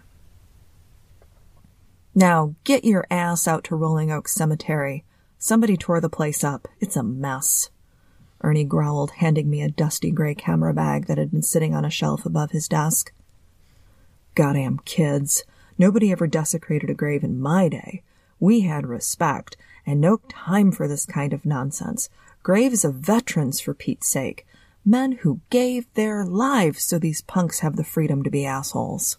Now 2.14 2.56
get 2.64 2.84
your 2.84 3.06
ass 3.12 3.48
out 3.48 3.64
to 3.66 3.76
Rolling 3.76 4.12
Oak 4.12 4.28
Cemetery. 4.28 5.04
Somebody 5.38 5.78
tore 5.78 6.02
the 6.02 6.10
place 6.10 6.44
up. 6.44 6.68
It's 6.80 6.96
a 6.96 7.04
mess. 7.04 7.70
Ernie 8.42 8.64
growled, 8.64 9.12
handing 9.18 9.50
me 9.50 9.62
a 9.62 9.70
dusty 9.70 10.12
gray 10.12 10.36
camera 10.36 10.74
bag 10.74 11.08
that 11.08 11.18
had 11.18 11.32
been 11.32 11.44
sitting 11.44 11.76
on 11.76 11.86
a 11.86 11.90
shelf 11.90 12.26
above 12.26 12.52
his 12.52 12.68
desk. 12.68 13.14
Goddamn 14.36 14.80
kids. 14.80 15.44
Nobody 15.78 16.12
ever 16.12 16.28
desecrated 16.28 16.90
a 16.90 16.96
grave 16.96 17.24
in 17.24 17.40
my 17.40 17.70
day. 17.70 18.02
We 18.40 18.62
had 18.62 18.88
respect, 18.88 19.58
and 19.86 20.02
no 20.02 20.22
time 20.30 20.72
for 20.72 20.88
this 20.88 21.06
kind 21.06 21.34
of 21.34 21.46
nonsense. 21.46 22.10
Graves 22.44 22.84
of 22.86 22.96
veterans, 22.96 23.60
for 23.60 23.74
Pete's 23.74 24.08
sake 24.08 24.46
men 24.88 25.12
who 25.24 25.42
gave 25.50 25.94
their 25.96 26.26
lives 26.26 26.82
so 26.82 26.98
these 26.98 27.22
punks 27.22 27.60
have 27.60 27.76
the 27.76 27.84
freedom 27.84 28.24
to 28.24 28.30
be 28.30 28.46
assholes. 28.46 29.18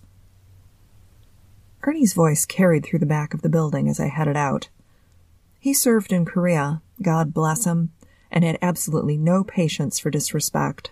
Ernie's 1.87 2.14
voice 2.14 2.46
carried 2.46 2.84
through 2.84 2.98
the 2.98 3.06
back 3.06 3.34
of 3.34 3.42
the 3.42 3.50
building 3.50 3.87
as 3.87 4.00
I 4.00 4.08
headed 4.08 4.37
out. 4.37 4.70
He 5.60 5.75
served 5.75 6.10
in 6.10 6.25
Korea, 6.25 6.80
God 7.02 7.34
bless 7.34 7.66
him, 7.66 7.92
and 8.30 8.44
had 8.44 8.58
absolutely 8.62 9.18
no 9.18 9.44
patience 9.44 9.98
for 9.98 10.10
disrespect. 10.10 10.90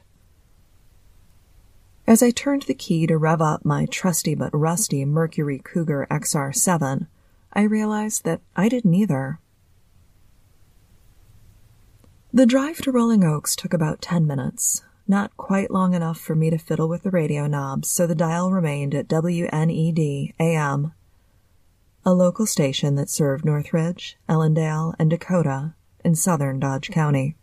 As 2.06 2.22
I 2.22 2.30
turned 2.30 2.62
the 2.62 2.74
key 2.74 3.06
to 3.06 3.16
rev 3.16 3.40
up 3.40 3.64
my 3.64 3.86
trusty 3.86 4.34
but 4.34 4.50
rusty 4.52 5.04
Mercury 5.06 5.58
Cougar 5.58 6.06
XR7, 6.10 7.06
I 7.52 7.62
realized 7.62 8.24
that 8.24 8.42
I 8.54 8.68
didn't 8.68 8.94
either. 8.94 9.40
The 12.36 12.44
drive 12.44 12.82
to 12.82 12.92
Rolling 12.92 13.24
Oaks 13.24 13.56
took 13.56 13.72
about 13.72 14.02
ten 14.02 14.26
minutes, 14.26 14.82
not 15.08 15.34
quite 15.38 15.70
long 15.70 15.94
enough 15.94 16.20
for 16.20 16.34
me 16.34 16.50
to 16.50 16.58
fiddle 16.58 16.86
with 16.86 17.02
the 17.02 17.10
radio 17.10 17.46
knobs, 17.46 17.90
so 17.90 18.06
the 18.06 18.14
dial 18.14 18.52
remained 18.52 18.94
at 18.94 19.08
WNED 19.08 20.34
AM, 20.38 20.92
a 22.04 22.12
local 22.12 22.44
station 22.44 22.94
that 22.96 23.08
served 23.08 23.46
Northridge, 23.46 24.18
Ellendale, 24.28 24.94
and 24.98 25.08
Dakota 25.08 25.72
in 26.04 26.14
southern 26.14 26.60
Dodge 26.60 26.90
County. 26.90 27.36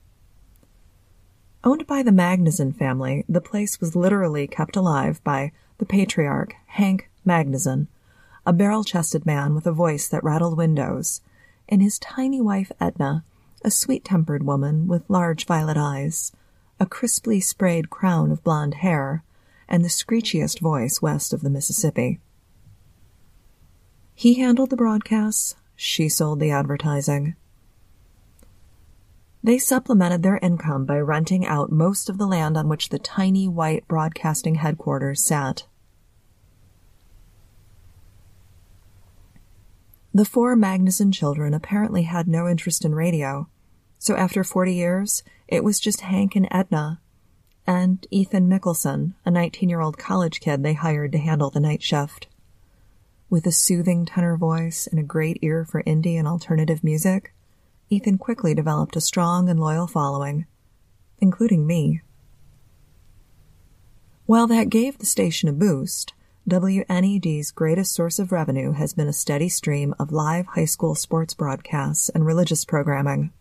Owned 1.63 1.87
by 1.87 2.03
the 2.03 2.11
Magnuson 2.11 2.71
family, 2.71 3.25
the 3.27 3.41
place 3.41 3.81
was 3.81 3.95
literally 3.95 4.45
kept 4.45 4.75
alive 4.75 5.23
by 5.23 5.53
the 5.79 5.87
patriarch, 5.87 6.53
Hank 6.67 7.09
Magnuson, 7.25 7.87
a 8.45 8.53
barrel 8.53 8.83
chested 8.83 9.25
man 9.25 9.55
with 9.55 9.65
a 9.65 9.71
voice 9.71 10.07
that 10.07 10.23
rattled 10.23 10.55
windows, 10.55 11.21
and 11.67 11.81
his 11.81 11.97
tiny 11.97 12.39
wife 12.39 12.71
Edna, 12.79 13.23
a 13.63 13.71
sweet 13.71 14.03
tempered 14.03 14.43
woman 14.43 14.87
with 14.87 15.09
large 15.09 15.45
violet 15.45 15.77
eyes, 15.77 16.31
a 16.79 16.85
crisply 16.85 17.39
sprayed 17.39 17.89
crown 17.89 18.31
of 18.31 18.43
blonde 18.43 18.75
hair, 18.75 19.23
and 19.67 19.83
the 19.83 19.89
screechiest 19.89 20.59
voice 20.59 21.01
west 21.01 21.33
of 21.33 21.41
the 21.41 21.49
Mississippi. 21.49 22.19
He 24.13 24.35
handled 24.35 24.69
the 24.69 24.75
broadcasts, 24.75 25.55
she 25.75 26.09
sold 26.09 26.39
the 26.39 26.51
advertising. 26.51 27.35
They 29.43 29.57
supplemented 29.57 30.23
their 30.23 30.37
income 30.37 30.85
by 30.85 30.99
renting 30.99 31.45
out 31.45 31.71
most 31.71 32.09
of 32.09 32.17
the 32.17 32.27
land 32.27 32.55
on 32.55 32.69
which 32.69 32.89
the 32.89 32.99
tiny 32.99 33.47
white 33.47 33.87
broadcasting 33.87 34.55
headquarters 34.55 35.21
sat. 35.21 35.65
The 40.13 40.25
four 40.25 40.55
Magnuson 40.55 41.11
children 41.11 41.53
apparently 41.53 42.03
had 42.03 42.27
no 42.27 42.47
interest 42.47 42.85
in 42.85 42.93
radio, 42.93 43.49
so 44.03 44.17
after 44.17 44.43
40 44.43 44.73
years, 44.73 45.23
it 45.47 45.63
was 45.63 45.79
just 45.79 46.01
Hank 46.01 46.35
and 46.35 46.45
Edna, 46.51 46.99
and 47.65 48.05
Ethan 48.11 48.49
Mickelson, 48.49 49.13
a 49.25 49.31
19 49.31 49.69
year 49.69 49.79
old 49.79 49.97
college 49.97 50.41
kid 50.41 50.61
they 50.61 50.73
hired 50.73 51.13
to 51.13 51.17
handle 51.17 51.49
the 51.49 51.61
night 51.61 51.81
shift. 51.81 52.27
With 53.29 53.47
a 53.47 53.53
soothing 53.53 54.05
tenor 54.05 54.35
voice 54.35 54.87
and 54.87 54.99
a 54.99 55.03
great 55.03 55.37
ear 55.41 55.63
for 55.63 55.81
indie 55.83 56.19
and 56.19 56.27
alternative 56.27 56.83
music, 56.83 57.33
Ethan 57.89 58.17
quickly 58.17 58.53
developed 58.53 58.97
a 58.97 58.99
strong 58.99 59.47
and 59.47 59.57
loyal 59.57 59.87
following, 59.87 60.47
including 61.19 61.65
me. 61.65 62.01
While 64.25 64.47
that 64.47 64.67
gave 64.67 64.97
the 64.97 65.05
station 65.05 65.47
a 65.47 65.53
boost, 65.53 66.11
WNED's 66.45 67.51
greatest 67.51 67.93
source 67.93 68.19
of 68.19 68.33
revenue 68.33 68.73
has 68.73 68.93
been 68.93 69.07
a 69.07 69.13
steady 69.13 69.47
stream 69.47 69.95
of 69.97 70.11
live 70.11 70.47
high 70.47 70.65
school 70.65 70.93
sports 70.93 71.33
broadcasts 71.33 72.09
and 72.09 72.25
religious 72.25 72.65
programming. 72.65 73.31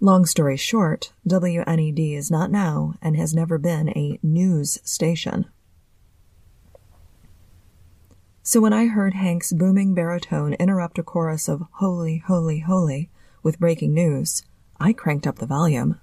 Long 0.00 0.26
story 0.26 0.56
short, 0.56 1.12
WNED 1.26 2.16
is 2.16 2.30
not 2.30 2.50
now 2.50 2.94
and 3.00 3.16
has 3.16 3.32
never 3.32 3.58
been 3.58 3.88
a 3.90 4.18
news 4.22 4.78
station. 4.84 5.46
So 8.42 8.60
when 8.60 8.72
I 8.74 8.86
heard 8.86 9.14
Hank's 9.14 9.52
booming 9.52 9.94
baritone 9.94 10.52
interrupt 10.54 10.98
a 10.98 11.02
chorus 11.02 11.48
of 11.48 11.64
Holy, 11.74 12.18
Holy, 12.18 12.58
Holy 12.58 13.08
with 13.42 13.58
breaking 13.58 13.94
news, 13.94 14.42
I 14.78 14.92
cranked 14.92 15.26
up 15.26 15.36
the 15.36 15.46
volume. 15.46 15.98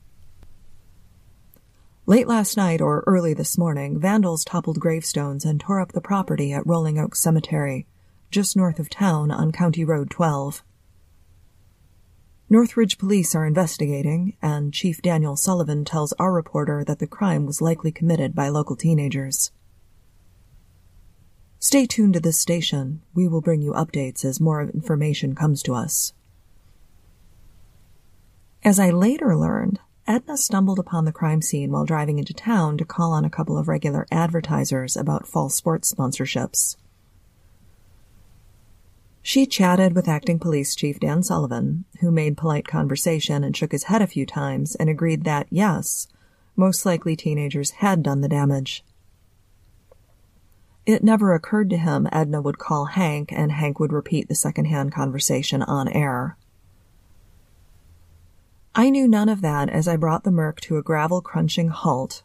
Late 2.08 2.28
last 2.28 2.58
night 2.58 2.82
or 2.82 3.04
early 3.06 3.36
this 3.36 3.58
morning, 3.58 4.00
vandals 4.00 4.44
toppled 4.44 4.80
gravestones 4.80 5.46
and 5.46 5.60
tore 5.60 5.80
up 5.80 5.92
the 5.92 6.02
property 6.02 6.52
at 6.52 6.66
Rolling 6.66 6.98
Oak 6.98 7.16
Cemetery, 7.16 7.86
just 8.32 8.58
north 8.58 8.80
of 8.80 8.90
town 8.90 9.30
on 9.30 9.52
County 9.52 9.86
Road 9.86 10.10
12. 10.10 10.64
Northridge 12.52 12.98
police 12.98 13.34
are 13.34 13.46
investigating, 13.46 14.36
and 14.42 14.74
Chief 14.74 15.02
Daniel 15.02 15.38
Sullivan 15.38 15.86
tells 15.86 16.12
our 16.20 16.34
reporter 16.34 16.84
that 16.84 17.00
the 17.00 17.08
crime 17.08 17.46
was 17.46 17.62
likely 17.62 17.94
committed 17.94 18.36
by 18.36 18.50
local 18.50 18.76
teenagers. 18.76 19.52
Stay 21.60 21.86
tuned 21.86 22.14
to 22.16 22.20
this 22.20 22.38
station. 22.38 23.04
We 23.14 23.26
will 23.26 23.40
bring 23.40 23.62
you 23.62 23.72
updates 23.72 24.26
as 24.26 24.42
more 24.42 24.62
information 24.64 25.34
comes 25.34 25.64
to 25.64 25.74
us. 25.74 26.12
As 28.66 28.82
I 28.82 28.90
later 28.90 29.34
learned, 29.34 29.80
Edna 30.06 30.36
stumbled 30.36 30.78
upon 30.78 31.06
the 31.06 31.14
crime 31.14 31.42
scene 31.42 31.72
while 31.72 31.86
driving 31.86 32.20
into 32.20 32.34
town 32.34 32.78
to 32.80 32.84
call 32.84 33.14
on 33.14 33.24
a 33.24 33.30
couple 33.30 33.58
of 33.58 33.70
regular 33.70 34.06
advertisers 34.12 34.98
about 34.98 35.26
fall 35.26 35.48
sports 35.48 35.94
sponsorships. 35.94 36.76
She 39.24 39.46
chatted 39.46 39.96
with 39.96 40.08
Acting 40.08 40.40
Police 40.40 40.76
Chief 40.76 41.00
Dan 41.00 41.22
Sullivan, 41.22 41.86
who 42.00 42.12
made 42.12 42.38
polite 42.38 42.68
conversation 42.68 43.44
and 43.44 43.56
shook 43.56 43.72
his 43.72 43.84
head 43.84 44.02
a 44.02 44.08
few 44.08 44.26
times 44.26 44.76
and 44.76 44.90
agreed 44.90 45.24
that, 45.26 45.48
yes, 45.50 46.08
most 46.56 46.86
likely 46.86 47.16
teenagers 47.16 47.72
had 47.72 48.02
done 48.02 48.22
the 48.22 48.28
damage. 48.28 48.84
It 50.88 51.04
never 51.04 51.34
occurred 51.34 51.70
to 51.70 51.78
him 51.78 52.10
Edna 52.12 52.42
would 52.42 52.58
call 52.58 52.86
Hank 52.86 53.32
and 53.32 53.52
Hank 53.52 53.80
would 53.80 53.94
repeat 53.94 54.28
the 54.28 54.36
second-hand 54.36 54.92
conversation 54.92 55.62
on 55.62 55.88
air. 55.88 56.36
I 58.74 58.90
knew 58.90 59.08
none 59.08 59.30
of 59.30 59.42
that 59.42 59.70
as 59.70 59.88
I 59.88 59.98
brought 59.98 60.24
the 60.24 60.32
Merc 60.32 60.60
to 60.62 60.78
a 60.78 60.82
gravel 60.82 61.22
crunching 61.22 61.68
halt 61.68 62.24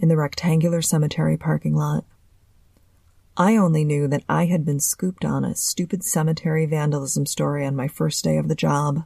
in 0.00 0.08
the 0.08 0.16
rectangular 0.16 0.82
cemetery 0.82 1.36
parking 1.36 1.76
lot. 1.76 2.04
I 3.40 3.56
only 3.56 3.84
knew 3.84 4.08
that 4.08 4.24
I 4.28 4.46
had 4.46 4.64
been 4.64 4.80
scooped 4.80 5.24
on 5.24 5.44
a 5.44 5.54
stupid 5.54 6.02
cemetery 6.02 6.66
vandalism 6.66 7.24
story 7.24 7.64
on 7.64 7.76
my 7.76 7.86
first 7.86 8.24
day 8.24 8.36
of 8.36 8.48
the 8.48 8.56
job. 8.56 9.04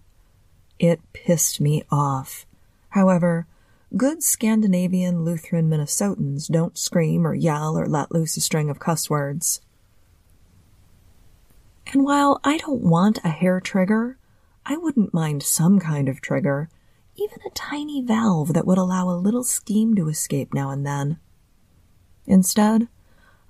It 0.79 1.01
pissed 1.13 1.61
me 1.61 1.83
off. 1.91 2.47
However, 2.89 3.47
good 3.95 4.23
Scandinavian 4.23 5.23
Lutheran 5.23 5.69
Minnesotans 5.69 6.51
don't 6.51 6.79
scream 6.79 7.27
or 7.27 7.35
yell 7.35 7.79
or 7.79 7.87
let 7.87 8.11
loose 8.11 8.39
a 8.39 8.41
string 8.41 8.71
of 8.71 8.79
cuss 8.79 9.11
words. 9.11 9.61
And 11.93 12.03
while 12.03 12.41
I 12.43 12.57
don't 12.57 12.81
want 12.81 13.19
a 13.23 13.29
hair 13.29 13.61
trigger, 13.61 14.17
I 14.65 14.79
wouldn't 14.79 15.13
mind 15.13 15.43
some 15.43 15.79
kind 15.79 16.09
of 16.09 16.23
trigger, 16.23 16.71
even 17.17 17.39
a 17.47 17.51
tiny 17.51 18.01
valve 18.01 18.55
that 18.55 18.67
would 18.67 18.79
allow 18.79 19.11
a 19.11 19.13
little 19.13 19.45
steam 19.45 19.95
to 19.97 20.09
escape 20.09 20.55
now 20.55 20.71
and 20.71 20.87
then. 20.87 21.19
Instead, 22.27 22.89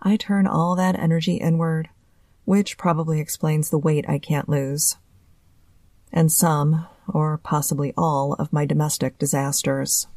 I 0.02 0.16
turn 0.16 0.49
all 0.49 0.75
that 0.75 0.99
energy 0.99 1.37
inward, 1.37 1.88
which 2.44 2.76
probably 2.76 3.21
explains 3.21 3.71
the 3.71 3.78
weight 3.78 4.04
I 4.09 4.18
can't 4.18 4.49
lose. 4.49 4.97
And 6.12 6.30
some, 6.30 6.87
or 7.06 7.38
possibly 7.38 7.94
all, 7.97 8.35
of 8.35 8.52
my 8.52 8.66
domestic 8.66 9.16
disasters. 9.16 10.09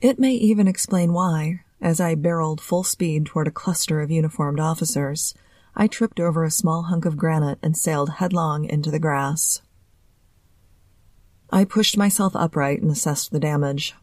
It 0.00 0.18
may 0.18 0.32
even 0.32 0.66
explain 0.66 1.12
why, 1.12 1.60
as 1.80 2.00
I 2.00 2.14
barreled 2.14 2.60
full 2.60 2.84
speed 2.84 3.26
toward 3.26 3.46
a 3.46 3.52
cluster 3.52 4.00
of 4.00 4.10
uniformed 4.10 4.60
officers, 4.60 5.34
I 5.76 5.86
tripped 5.88 6.18
over 6.18 6.44
a 6.44 6.50
small 6.50 6.84
hunk 6.84 7.04
of 7.04 7.18
granite 7.18 7.58
and 7.62 7.76
sailed 7.76 8.14
headlong 8.14 8.64
into 8.64 8.90
the 8.90 8.98
grass. 8.98 9.60
I 11.50 11.64
pushed 11.64 11.96
myself 11.96 12.34
upright 12.34 12.80
and 12.80 12.90
assessed 12.90 13.30
the 13.30 13.40
damage. 13.40 13.94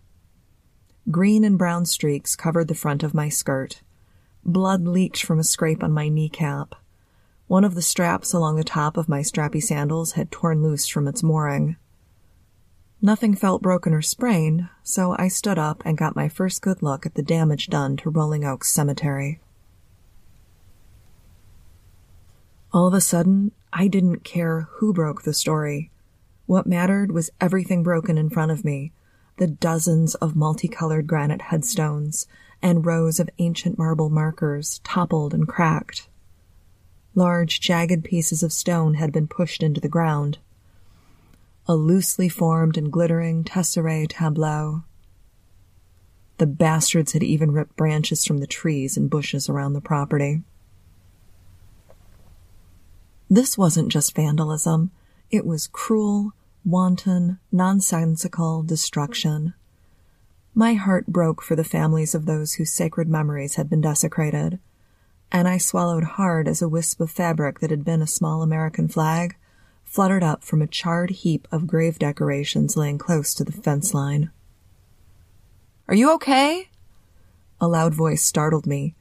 Green 1.11 1.43
and 1.43 1.55
brown 1.55 1.85
streaks 1.85 2.35
covered 2.35 2.67
the 2.67 2.73
front 2.73 3.03
of 3.03 3.13
my 3.13 3.29
skirt. 3.29 3.81
Blood 4.43 4.87
leaked 4.87 5.23
from 5.23 5.37
a 5.37 5.43
scrape 5.43 5.83
on 5.83 5.91
my 5.91 6.09
kneecap. 6.09 6.73
One 7.45 7.63
of 7.63 7.75
the 7.75 7.83
straps 7.83 8.33
along 8.33 8.55
the 8.55 8.63
top 8.63 8.97
of 8.97 9.07
my 9.07 9.19
strappy 9.19 9.61
sandals 9.61 10.13
had 10.13 10.31
torn 10.31 10.63
loose 10.63 10.87
from 10.87 11.07
its 11.07 11.21
mooring. 11.21 11.77
Nothing 13.03 13.35
felt 13.35 13.61
broken 13.61 13.93
or 13.93 14.01
sprained, 14.01 14.67
so 14.81 15.15
I 15.19 15.27
stood 15.27 15.59
up 15.59 15.83
and 15.85 15.95
got 15.95 16.15
my 16.15 16.27
first 16.27 16.63
good 16.63 16.81
look 16.81 17.05
at 17.05 17.13
the 17.13 17.21
damage 17.21 17.67
done 17.67 17.97
to 17.97 18.09
Rolling 18.09 18.43
Oaks 18.43 18.69
Cemetery. 18.69 19.39
All 22.73 22.87
of 22.87 22.95
a 22.95 23.01
sudden, 23.01 23.51
I 23.71 23.87
didn't 23.87 24.23
care 24.23 24.69
who 24.77 24.91
broke 24.91 25.21
the 25.21 25.35
story. 25.35 25.91
What 26.47 26.65
mattered 26.65 27.11
was 27.11 27.29
everything 27.39 27.83
broken 27.83 28.17
in 28.17 28.31
front 28.31 28.51
of 28.51 28.65
me 28.65 28.91
the 29.37 29.47
dozens 29.47 30.15
of 30.15 30.35
multicolored 30.35 31.07
granite 31.07 31.41
headstones 31.41 32.27
and 32.61 32.85
rows 32.85 33.19
of 33.19 33.29
ancient 33.37 33.77
marble 33.77 34.09
markers 34.09 34.79
toppled 34.83 35.33
and 35.33 35.47
cracked. 35.47 36.07
Large, 37.13 37.61
jagged 37.61 38.03
pieces 38.03 38.43
of 38.43 38.51
stone 38.51 38.95
had 38.95 39.11
been 39.11 39.27
pushed 39.27 39.63
into 39.63 39.79
the 39.79 39.89
ground. 39.89 40.37
A 41.67 41.75
loosely 41.75 42.29
formed 42.29 42.77
and 42.77 42.91
glittering 42.91 43.43
tesserae 43.43 44.07
tableau. 44.07 44.83
The 46.37 46.45
bastards 46.45 47.13
had 47.13 47.23
even 47.23 47.51
ripped 47.51 47.75
branches 47.77 48.25
from 48.25 48.39
the 48.39 48.47
trees 48.47 48.97
and 48.97 49.09
bushes 49.09 49.47
around 49.49 49.73
the 49.73 49.81
property. 49.81 50.43
This 53.29 53.57
wasn't 53.57 53.91
just 53.91 54.15
vandalism, 54.15 54.91
it 55.31 55.45
was 55.45 55.67
cruel, 55.67 56.33
wanton, 56.65 57.37
nonsensical 57.51 58.63
destruction. 58.63 59.53
My 60.55 60.73
heart 60.73 61.07
broke 61.07 61.41
for 61.41 61.55
the 61.55 61.63
families 61.63 62.15
of 62.15 62.25
those 62.25 62.53
whose 62.53 62.73
sacred 62.73 63.07
memories 63.07 63.55
had 63.55 63.69
been 63.69 63.81
desecrated, 63.81 64.59
and 65.31 65.47
I 65.47 65.59
swallowed 65.59 66.03
hard 66.03 66.47
as 66.47 66.61
a 66.61 66.69
wisp 66.69 66.99
of 67.01 67.11
fabric 67.11 67.59
that 67.59 67.69
had 67.69 67.85
been 67.85 68.01
a 68.01 68.07
small 68.07 68.41
American 68.41 68.87
flag 68.87 69.35
fluttered 69.83 70.23
up 70.23 70.43
from 70.43 70.61
a 70.61 70.67
charred 70.67 71.11
heap 71.11 71.47
of 71.51 71.67
grave 71.67 71.99
decorations 71.99 72.75
laying 72.75 72.97
close 72.97 73.33
to 73.35 73.43
the 73.43 73.51
fence 73.51 73.93
line. 73.93 74.31
Are 75.87 75.95
you 75.95 76.11
okay? 76.13 76.69
A 77.61 77.67
loud 77.67 77.93
voice 77.93 78.23
startled 78.23 78.65
me, 78.65 78.95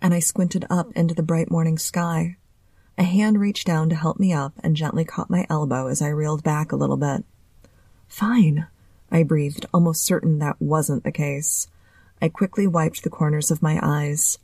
and 0.00 0.14
I 0.14 0.20
squinted 0.20 0.64
up 0.70 0.90
into 0.92 1.14
the 1.14 1.22
bright 1.22 1.50
morning 1.50 1.76
sky. 1.76 2.36
A 3.00 3.04
hand 3.04 3.40
reached 3.40 3.66
down 3.66 3.88
to 3.88 3.96
help 3.96 4.20
me 4.20 4.34
up 4.34 4.52
and 4.62 4.76
gently 4.76 5.06
caught 5.06 5.30
my 5.30 5.46
elbow 5.48 5.86
as 5.86 6.02
I 6.02 6.08
reeled 6.08 6.42
back 6.42 6.70
a 6.70 6.76
little 6.76 6.98
bit. 6.98 7.24
Fine, 8.08 8.66
I 9.10 9.22
breathed, 9.22 9.64
almost 9.72 10.04
certain 10.04 10.38
that 10.40 10.60
wasn't 10.60 11.02
the 11.02 11.10
case. 11.10 11.66
I 12.20 12.28
quickly 12.28 12.66
wiped 12.66 13.02
the 13.02 13.08
corners 13.08 13.50
of 13.50 13.62
my 13.62 13.80
eyes. 13.82 14.38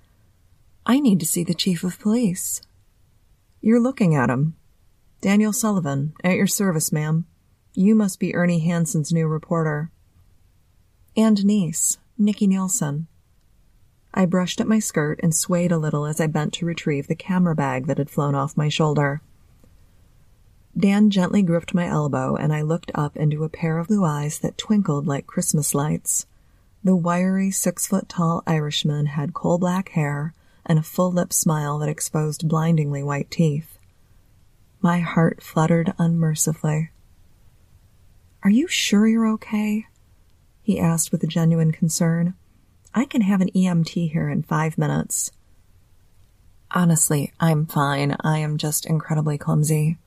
I 0.87 1.01
need 1.01 1.21
to 1.21 1.27
see 1.27 1.45
the 1.45 1.53
chief 1.53 1.85
of 1.85 2.01
police. 2.01 2.63
You're 3.61 3.79
looking 3.79 4.15
at 4.15 4.31
him. 4.31 4.57
Daniel 5.21 5.53
Sullivan, 5.53 6.15
at 6.25 6.37
your 6.37 6.47
service, 6.47 6.91
ma'am. 6.91 7.27
You 7.75 7.95
must 7.95 8.19
be 8.19 8.35
Ernie 8.35 8.61
Hansen's 8.61 9.13
new 9.13 9.27
reporter. 9.27 9.91
And 11.15 11.45
niece, 11.45 11.99
Nikki 12.17 12.47
Nielsen. 12.47 13.07
I 14.17 14.25
brushed 14.25 14.63
at 14.63 14.67
my 14.67 14.79
skirt 14.79 15.21
and 15.23 15.35
swayed 15.35 15.71
a 15.71 15.79
little 15.79 16.07
as 16.07 16.21
I 16.23 16.27
bent 16.27 16.55
to 16.55 16.67
retrieve 16.67 17.07
the 17.07 17.15
camera 17.15 17.55
bag 17.55 17.87
that 17.87 17.99
had 17.99 18.09
flown 18.09 18.35
off 18.35 18.57
my 18.57 18.71
shoulder. 18.71 19.21
Dan 20.77 21.11
gently 21.11 21.43
gripped 21.43 21.75
my 21.75 21.87
elbow, 21.87 22.35
and 22.35 22.51
I 22.53 22.63
looked 22.63 22.91
up 22.95 23.15
into 23.17 23.45
a 23.45 23.51
pair 23.51 23.79
of 23.79 23.89
blue 23.89 24.05
eyes 24.05 24.39
that 24.39 24.57
twinkled 24.57 25.07
like 25.07 25.27
Christmas 25.27 25.75
lights. 25.75 26.25
The 26.83 26.97
wiry, 26.97 27.51
six 27.51 27.87
foot 27.87 28.09
tall 28.09 28.43
Irishman 28.47 29.07
had 29.07 29.35
coal 29.35 29.59
black 29.59 29.91
hair 29.91 30.33
and 30.65 30.79
a 30.79 30.83
full 30.83 31.13
lipped 31.13 31.35
smile 31.35 31.79
that 31.79 31.89
exposed 31.89 32.49
blindingly 32.49 33.03
white 33.03 33.31
teeth. 33.31 33.79
My 34.81 35.01
heart 35.01 35.43
fluttered 35.43 35.93
unmercifully. 35.99 36.91
Are 38.43 38.51
you 38.51 38.67
sure 38.67 39.07
you're 39.07 39.29
okay? 39.35 39.87
he 40.63 40.81
asked 40.81 41.13
with 41.13 41.23
a 41.23 41.27
genuine 41.27 41.73
concern. 41.73 42.35
I 42.99 43.05
can 43.05 43.21
have 43.21 43.43
an 43.43 43.51
EMT 43.51 44.11
here 44.11 44.31
in 44.31 44.43
five 44.43 44.79
minutes. 44.79 45.31
Honestly, 46.71 47.31
I'm 47.39 47.67
fine. 47.67 48.17
I 48.21 48.39
am 48.39 48.57
just 48.57 48.87
incredibly 48.87 49.37
clumsy. 49.37 49.99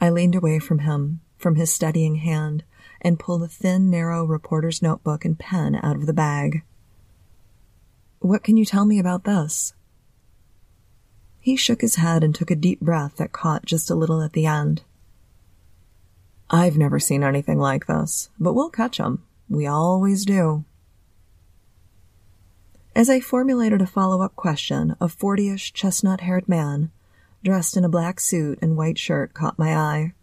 I 0.00 0.10
leaned 0.10 0.34
away 0.34 0.58
from 0.58 0.80
him, 0.80 1.20
from 1.36 1.54
his 1.54 1.72
steadying 1.72 2.16
hand, 2.16 2.64
and 3.00 3.20
pulled 3.20 3.44
a 3.44 3.48
thin, 3.48 3.90
narrow 3.90 4.24
reporter's 4.24 4.82
notebook 4.82 5.24
and 5.24 5.38
pen 5.38 5.78
out 5.80 5.94
of 5.94 6.06
the 6.06 6.12
bag. 6.12 6.64
What 8.18 8.42
can 8.42 8.56
you 8.56 8.64
tell 8.64 8.84
me 8.84 8.98
about 8.98 9.22
this? 9.22 9.72
He 11.38 11.54
shook 11.54 11.80
his 11.80 11.94
head 11.94 12.24
and 12.24 12.34
took 12.34 12.50
a 12.50 12.56
deep 12.56 12.80
breath 12.80 13.18
that 13.18 13.30
caught 13.30 13.64
just 13.64 13.88
a 13.88 13.94
little 13.94 14.20
at 14.20 14.32
the 14.32 14.46
end. 14.46 14.82
I've 16.50 16.76
never 16.76 16.98
seen 16.98 17.22
anything 17.22 17.60
like 17.60 17.86
this, 17.86 18.30
but 18.36 18.54
we'll 18.54 18.68
catch 18.68 18.98
'em. 18.98 19.22
We 19.48 19.68
always 19.68 20.24
do. 20.24 20.64
As 22.98 23.08
I 23.08 23.20
formulated 23.20 23.80
a 23.80 23.86
follow 23.86 24.22
up 24.22 24.34
question, 24.34 24.96
a 25.00 25.06
fortyish, 25.06 25.72
chestnut 25.72 26.22
haired 26.22 26.48
man, 26.48 26.90
dressed 27.44 27.76
in 27.76 27.84
a 27.84 27.88
black 27.88 28.18
suit 28.18 28.58
and 28.60 28.76
white 28.76 28.98
shirt, 28.98 29.34
caught 29.34 29.56
my 29.56 29.72
eye. 29.76 30.14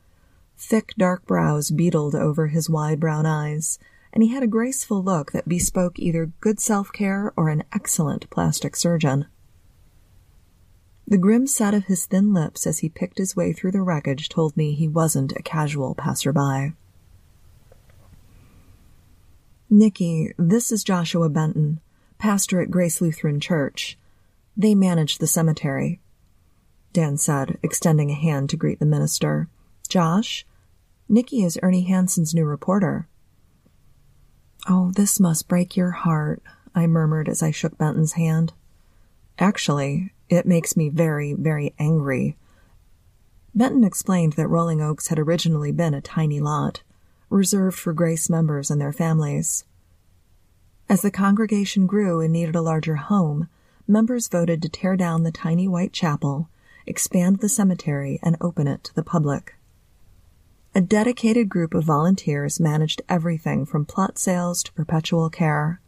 Thick, 0.57 0.93
dark 0.97 1.25
brows 1.25 1.71
beetled 1.71 2.15
over 2.15 2.47
his 2.47 2.69
wide 2.69 2.99
brown 2.99 3.25
eyes, 3.25 3.79
and 4.11 4.23
he 4.23 4.33
had 4.33 4.43
a 4.43 4.47
graceful 4.47 5.01
look 5.01 5.31
that 5.31 5.47
bespoke 5.47 5.97
either 5.99 6.33
good 6.41 6.59
self 6.59 6.91
care 6.91 7.31
or 7.37 7.47
an 7.47 7.63
excellent 7.71 8.29
plastic 8.29 8.75
surgeon. 8.75 9.27
The 11.07 11.17
grim 11.17 11.47
set 11.47 11.73
of 11.73 11.85
his 11.85 12.05
thin 12.05 12.33
lips 12.33 12.67
as 12.67 12.79
he 12.79 12.89
picked 12.89 13.19
his 13.19 13.37
way 13.37 13.53
through 13.53 13.71
the 13.71 13.83
wreckage 13.83 14.27
told 14.27 14.57
me 14.57 14.73
he 14.73 14.89
wasn't 14.89 15.31
a 15.31 15.41
casual 15.41 15.95
passerby. 15.95 16.73
Nikki, 19.69 20.33
this 20.37 20.73
is 20.73 20.83
Joshua 20.83 21.29
Benton, 21.29 21.79
pastor 22.17 22.61
at 22.61 22.71
Grace 22.71 23.01
Lutheran 23.01 23.39
Church. 23.39 23.97
They 24.57 24.75
manage 24.75 25.17
the 25.17 25.27
cemetery. 25.27 25.99
Dan 26.93 27.17
said, 27.17 27.57
extending 27.61 28.09
a 28.09 28.15
hand 28.15 28.49
to 28.49 28.57
greet 28.57 28.79
the 28.79 28.85
minister. 28.85 29.49
Josh, 29.89 30.45
Nikki 31.09 31.43
is 31.43 31.59
Ernie 31.61 31.83
Hansen's 31.83 32.33
new 32.33 32.45
reporter. 32.45 33.07
Oh, 34.67 34.91
this 34.95 35.19
must 35.19 35.47
break 35.47 35.75
your 35.75 35.91
heart, 35.91 36.41
I 36.73 36.87
murmured 36.87 37.29
as 37.29 37.43
I 37.43 37.51
shook 37.51 37.77
Benton's 37.77 38.13
hand. 38.13 38.53
Actually, 39.37 40.13
it 40.29 40.45
makes 40.45 40.75
me 40.75 40.89
very, 40.89 41.33
very 41.33 41.73
angry. 41.77 42.37
Benton 43.53 43.83
explained 43.83 44.33
that 44.33 44.47
Rolling 44.47 44.81
Oaks 44.81 45.07
had 45.07 45.19
originally 45.19 45.71
been 45.71 45.93
a 45.93 46.01
tiny 46.01 46.39
lot, 46.39 46.81
reserved 47.29 47.77
for 47.77 47.93
Grace 47.93 48.29
members 48.29 48.71
and 48.71 48.81
their 48.81 48.93
families. 48.93 49.65
As 50.87 51.01
the 51.01 51.11
congregation 51.11 51.87
grew 51.87 52.21
and 52.21 52.31
needed 52.31 52.55
a 52.55 52.61
larger 52.61 52.95
home, 52.95 53.49
members 53.87 54.27
voted 54.27 54.61
to 54.61 54.69
tear 54.69 54.95
down 54.95 55.23
the 55.23 55.31
tiny 55.31 55.67
white 55.67 55.93
chapel, 55.93 56.49
expand 56.85 57.39
the 57.39 57.49
cemetery, 57.49 58.19
and 58.21 58.37
open 58.39 58.67
it 58.67 58.83
to 58.83 58.93
the 58.93 59.03
public. 59.03 59.55
A 60.75 60.81
dedicated 60.81 61.49
group 61.49 61.73
of 61.73 61.85
volunteers 61.85 62.59
managed 62.59 63.01
everything 63.09 63.65
from 63.65 63.85
plot 63.85 64.19
sales 64.19 64.61
to 64.63 64.73
perpetual 64.73 65.29
care. 65.29 65.81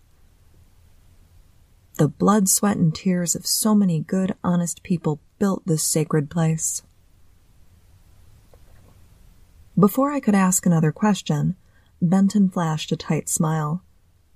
The 1.98 2.08
blood, 2.08 2.48
sweat, 2.50 2.78
and 2.78 2.96
tears 2.96 3.36
of 3.36 3.46
so 3.46 3.76
many 3.76 4.00
good, 4.00 4.34
honest 4.44 4.82
people 4.82 5.20
built 5.38 5.64
this 5.66 5.84
sacred 5.84 6.30
place. 6.30 6.82
Before 9.78 10.12
I 10.12 10.20
could 10.20 10.36
ask 10.36 10.66
another 10.66 10.92
question, 10.92 11.56
Benton 12.02 12.50
flashed 12.50 12.92
a 12.92 12.98
tight 12.98 13.30
smile. 13.30 13.84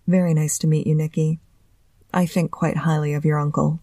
Very 0.08 0.34
nice 0.34 0.58
to 0.60 0.68
meet 0.68 0.88
you, 0.88 0.96
Nikki. 0.96 1.40
I 2.14 2.26
think 2.26 2.52
quite 2.52 2.78
highly 2.78 3.14
of 3.14 3.26
your 3.26 3.40
uncle. 3.40 3.80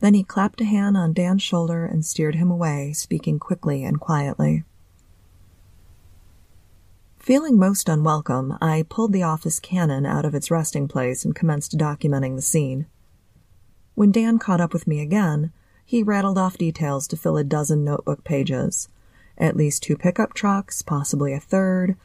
Then 0.00 0.14
he 0.14 0.22
clapped 0.22 0.60
a 0.60 0.64
hand 0.64 0.96
on 0.96 1.12
Dan's 1.12 1.42
shoulder 1.42 1.84
and 1.84 2.04
steered 2.06 2.36
him 2.36 2.50
away, 2.50 2.92
speaking 2.92 3.38
quickly 3.38 3.82
and 3.82 3.98
quietly. 3.98 4.64
Feeling 7.18 7.58
most 7.58 7.88
unwelcome, 7.88 8.56
I 8.60 8.86
pulled 8.88 9.12
the 9.12 9.24
office 9.24 9.58
Canon 9.60 10.06
out 10.06 10.24
of 10.24 10.34
its 10.34 10.50
resting 10.50 10.88
place 10.88 11.24
and 11.24 11.34
commenced 11.34 11.76
documenting 11.76 12.36
the 12.36 12.42
scene. 12.42 12.86
When 13.94 14.12
Dan 14.12 14.38
caught 14.38 14.60
up 14.60 14.72
with 14.72 14.86
me 14.86 15.00
again, 15.00 15.52
he 15.84 16.02
rattled 16.02 16.38
off 16.38 16.56
details 16.56 17.08
to 17.08 17.16
fill 17.16 17.36
a 17.36 17.44
dozen 17.44 17.84
notebook 17.84 18.22
pages. 18.22 18.88
At 19.36 19.56
least 19.56 19.82
two 19.82 19.96
pickup 19.96 20.32
trucks, 20.32 20.80
possibly 20.80 21.32
a 21.32 21.40
third, 21.40 21.96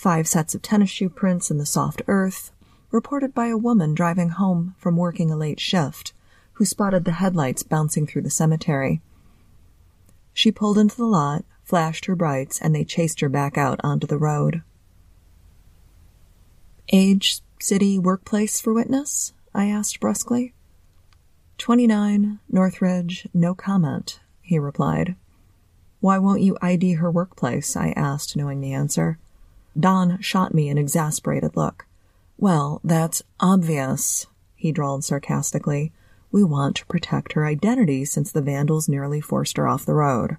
five 0.00 0.26
sets 0.26 0.54
of 0.54 0.62
tennis 0.62 0.88
shoe 0.88 1.10
prints 1.10 1.50
in 1.50 1.58
the 1.58 1.66
soft 1.66 2.00
earth, 2.08 2.52
reported 2.90 3.34
by 3.34 3.48
a 3.48 3.58
woman 3.58 3.94
driving 3.94 4.30
home 4.30 4.74
from 4.78 4.96
working 4.96 5.30
a 5.30 5.36
late 5.36 5.60
shift, 5.60 6.14
who 6.54 6.64
spotted 6.64 7.04
the 7.04 7.12
headlights 7.12 7.62
bouncing 7.62 8.06
through 8.06 8.22
the 8.22 8.30
cemetery. 8.30 9.02
She 10.32 10.50
pulled 10.50 10.78
into 10.78 10.96
the 10.96 11.04
lot, 11.04 11.44
flashed 11.64 12.06
her 12.06 12.16
brights, 12.16 12.58
and 12.58 12.74
they 12.74 12.82
chased 12.82 13.20
her 13.20 13.28
back 13.28 13.58
out 13.58 13.78
onto 13.84 14.06
the 14.06 14.16
road. 14.16 14.62
Age, 16.90 17.42
city, 17.58 17.98
workplace 17.98 18.58
for 18.58 18.72
witness? 18.72 19.34
I 19.54 19.66
asked 19.66 20.00
brusquely. 20.00 20.54
Twenty-nine, 21.58 22.38
Northridge, 22.48 23.28
no 23.34 23.54
comment, 23.54 24.20
he 24.40 24.58
replied. 24.58 25.14
Why 26.00 26.16
won't 26.16 26.40
you 26.40 26.56
ID 26.62 26.94
her 26.94 27.10
workplace? 27.10 27.76
I 27.76 27.90
asked, 27.90 28.34
knowing 28.34 28.62
the 28.62 28.72
answer. 28.72 29.18
Don 29.80 30.20
shot 30.20 30.54
me 30.54 30.68
an 30.68 30.78
exasperated 30.78 31.56
look. 31.56 31.86
Well, 32.36 32.80
that's 32.84 33.22
obvious, 33.40 34.26
he 34.54 34.72
drawled 34.72 35.04
sarcastically. 35.04 35.92
We 36.30 36.44
want 36.44 36.76
to 36.76 36.86
protect 36.86 37.32
her 37.32 37.46
identity 37.46 38.04
since 38.04 38.30
the 38.30 38.42
vandals 38.42 38.88
nearly 38.88 39.20
forced 39.20 39.56
her 39.56 39.66
off 39.66 39.86
the 39.86 39.94
road. 39.94 40.36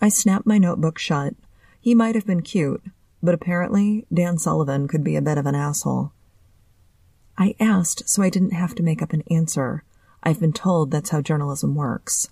I 0.00 0.08
snapped 0.08 0.46
my 0.46 0.58
notebook 0.58 0.98
shut. 0.98 1.34
He 1.80 1.94
might 1.94 2.14
have 2.14 2.26
been 2.26 2.42
cute, 2.42 2.82
but 3.22 3.34
apparently 3.34 4.06
Dan 4.12 4.38
Sullivan 4.38 4.88
could 4.88 5.04
be 5.04 5.16
a 5.16 5.22
bit 5.22 5.38
of 5.38 5.46
an 5.46 5.54
asshole. 5.54 6.12
I 7.36 7.54
asked 7.60 8.08
so 8.08 8.22
I 8.22 8.30
didn't 8.30 8.52
have 8.52 8.74
to 8.76 8.82
make 8.82 9.02
up 9.02 9.12
an 9.12 9.22
answer. 9.30 9.84
I've 10.22 10.40
been 10.40 10.52
told 10.52 10.90
that's 10.90 11.10
how 11.10 11.20
journalism 11.20 11.74
works. 11.74 12.28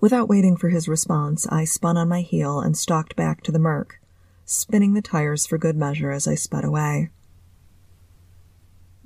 Without 0.00 0.28
waiting 0.28 0.56
for 0.56 0.68
his 0.68 0.88
response, 0.88 1.46
I 1.48 1.64
spun 1.64 1.96
on 1.96 2.08
my 2.08 2.20
heel 2.20 2.60
and 2.60 2.76
stalked 2.76 3.16
back 3.16 3.42
to 3.42 3.52
the 3.52 3.58
Merc, 3.58 3.98
spinning 4.44 4.92
the 4.92 5.02
tires 5.02 5.46
for 5.46 5.58
good 5.58 5.76
measure 5.76 6.10
as 6.10 6.28
I 6.28 6.34
sped 6.34 6.64
away. 6.64 7.10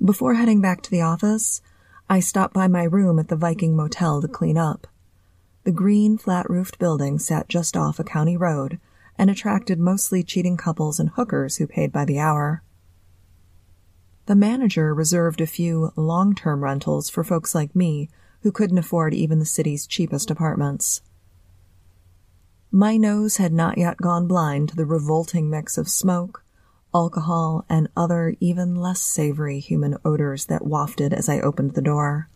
Before 0.03 0.33
heading 0.33 0.61
back 0.61 0.81
to 0.81 0.91
the 0.91 1.01
office, 1.01 1.61
I 2.09 2.19
stopped 2.19 2.53
by 2.53 2.67
my 2.67 2.83
room 2.83 3.19
at 3.19 3.29
the 3.29 3.35
Viking 3.35 3.75
Motel 3.75 4.21
to 4.21 4.27
clean 4.27 4.57
up. 4.57 4.87
The 5.63 5.71
green, 5.71 6.17
flat 6.17 6.49
roofed 6.49 6.79
building 6.79 7.19
sat 7.19 7.47
just 7.47 7.77
off 7.77 7.99
a 7.99 8.03
county 8.03 8.35
road 8.35 8.79
and 9.17 9.29
attracted 9.29 9.79
mostly 9.79 10.23
cheating 10.23 10.57
couples 10.57 10.99
and 10.99 11.09
hookers 11.11 11.57
who 11.57 11.67
paid 11.67 11.91
by 11.91 12.03
the 12.03 12.19
hour. 12.19 12.63
The 14.25 14.35
manager 14.35 14.93
reserved 14.93 15.39
a 15.39 15.47
few 15.47 15.93
long 15.95 16.35
term 16.35 16.63
rentals 16.63 17.09
for 17.09 17.23
folks 17.23 17.53
like 17.53 17.75
me 17.75 18.09
who 18.41 18.51
couldn't 18.51 18.77
afford 18.77 19.13
even 19.13 19.39
the 19.39 19.45
city's 19.45 19.87
cheapest 19.87 20.31
apartments. 20.31 21.01
My 22.71 22.97
nose 22.97 23.37
had 23.37 23.51
not 23.51 23.77
yet 23.77 23.97
gone 23.97 24.27
blind 24.27 24.69
to 24.69 24.75
the 24.75 24.85
revolting 24.85 25.49
mix 25.49 25.77
of 25.77 25.89
smoke, 25.89 26.43
alcohol, 26.93 27.65
and 27.69 27.89
other 27.95 28.35
even 28.39 28.75
less 28.75 29.01
savory 29.01 29.59
human 29.59 29.97
odors 30.05 30.45
that 30.45 30.65
wafted 30.65 31.13
as 31.13 31.27
I 31.27 31.39
opened 31.39 31.73
the 31.73 31.81
door. 31.81 32.29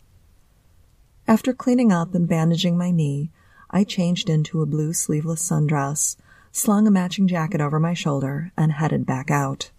After 1.26 1.52
cleaning 1.52 1.90
up 1.90 2.14
and 2.14 2.28
bandaging 2.28 2.78
my 2.78 2.90
knee, 2.90 3.30
I 3.70 3.82
changed 3.82 4.30
into 4.30 4.62
a 4.62 4.66
blue 4.66 4.92
sleeveless 4.92 5.46
sundress, 5.46 6.16
slung 6.52 6.86
a 6.86 6.90
matching 6.90 7.26
jacket 7.26 7.60
over 7.60 7.80
my 7.80 7.94
shoulder, 7.94 8.52
and 8.56 8.72
headed 8.72 9.06
back 9.06 9.30
out. 9.30 9.70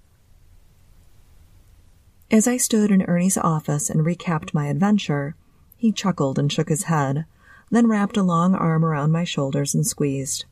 As 2.30 2.48
I 2.48 2.58
stood 2.58 2.92
in 2.92 3.04
Ernie's 3.04 3.38
office 3.38 3.90
and 3.90 4.02
recapped 4.02 4.54
my 4.54 4.68
adventure, 4.68 5.36
he 5.78 5.92
chuckled 5.92 6.38
and 6.38 6.52
shook 6.52 6.70
his 6.70 6.84
head, 6.84 7.26
then 7.70 7.88
wrapped 7.88 8.18
a 8.18 8.24
long 8.24 8.56
arm 8.56 8.84
around 8.84 9.12
my 9.12 9.24
shoulders 9.24 9.74
and 9.74 9.86
squeezed. 9.86 10.46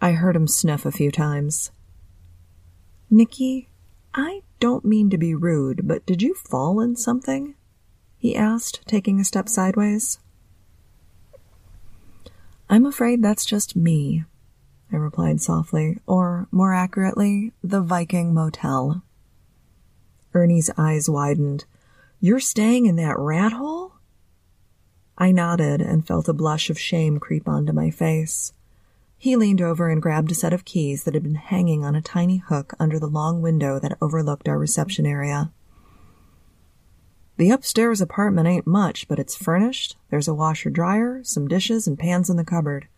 I 0.00 0.12
heard 0.12 0.36
him 0.36 0.46
sniff 0.46 0.86
a 0.86 0.92
few 0.92 1.10
times. 1.10 1.72
Nikki, 3.10 3.68
I 4.14 4.42
don't 4.60 4.84
mean 4.84 5.10
to 5.10 5.18
be 5.18 5.34
rude, 5.34 5.88
but 5.88 6.06
did 6.06 6.22
you 6.22 6.34
fall 6.34 6.80
in 6.80 6.96
something? 6.96 7.54
he 8.16 8.36
asked, 8.36 8.86
taking 8.86 9.18
a 9.18 9.24
step 9.24 9.48
sideways. 9.48 10.18
I'm 12.68 12.84
afraid 12.84 13.22
that's 13.22 13.46
just 13.46 13.74
me, 13.74 14.24
I 14.92 14.96
replied 14.96 15.40
softly, 15.40 15.98
or 16.06 16.46
more 16.50 16.74
accurately, 16.74 17.52
the 17.64 17.80
Viking 17.80 18.34
Motel. 18.34 19.02
Ernie's 20.34 20.70
eyes 20.76 21.08
widened. 21.08 21.64
You're 22.20 22.40
staying 22.40 22.86
in 22.86 22.96
that 22.96 23.18
rat 23.18 23.52
hole? 23.52 23.89
I 25.20 25.32
nodded 25.32 25.82
and 25.82 26.06
felt 26.06 26.30
a 26.30 26.32
blush 26.32 26.70
of 26.70 26.78
shame 26.78 27.20
creep 27.20 27.46
onto 27.46 27.74
my 27.74 27.90
face. 27.90 28.54
He 29.18 29.36
leaned 29.36 29.60
over 29.60 29.90
and 29.90 30.00
grabbed 30.00 30.32
a 30.32 30.34
set 30.34 30.54
of 30.54 30.64
keys 30.64 31.04
that 31.04 31.12
had 31.12 31.22
been 31.22 31.34
hanging 31.34 31.84
on 31.84 31.94
a 31.94 32.00
tiny 32.00 32.38
hook 32.38 32.72
under 32.80 32.98
the 32.98 33.06
long 33.06 33.42
window 33.42 33.78
that 33.78 33.98
overlooked 34.00 34.48
our 34.48 34.58
reception 34.58 35.04
area. 35.04 35.52
The 37.36 37.50
upstairs 37.50 38.00
apartment 38.00 38.48
ain't 38.48 38.66
much, 38.66 39.08
but 39.08 39.18
it's 39.18 39.36
furnished. 39.36 39.94
There's 40.08 40.28
a 40.28 40.34
washer 40.34 40.70
dryer, 40.70 41.20
some 41.22 41.48
dishes, 41.48 41.86
and 41.86 41.98
pans 41.98 42.30
in 42.30 42.38
the 42.38 42.44
cupboard. 42.44 42.88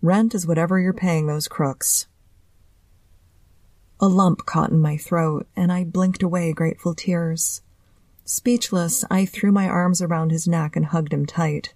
Rent 0.00 0.36
is 0.36 0.46
whatever 0.46 0.78
you're 0.78 0.92
paying 0.92 1.26
those 1.26 1.48
crooks. 1.48 2.06
A 4.00 4.06
lump 4.06 4.46
caught 4.46 4.70
in 4.70 4.78
my 4.78 4.96
throat, 4.96 5.48
and 5.56 5.72
I 5.72 5.82
blinked 5.82 6.22
away 6.22 6.52
grateful 6.52 6.94
tears. 6.94 7.60
Speechless, 8.24 9.04
I 9.10 9.26
threw 9.26 9.52
my 9.52 9.68
arms 9.68 10.00
around 10.00 10.30
his 10.30 10.46
neck 10.46 10.76
and 10.76 10.86
hugged 10.86 11.12
him 11.12 11.26
tight. 11.26 11.74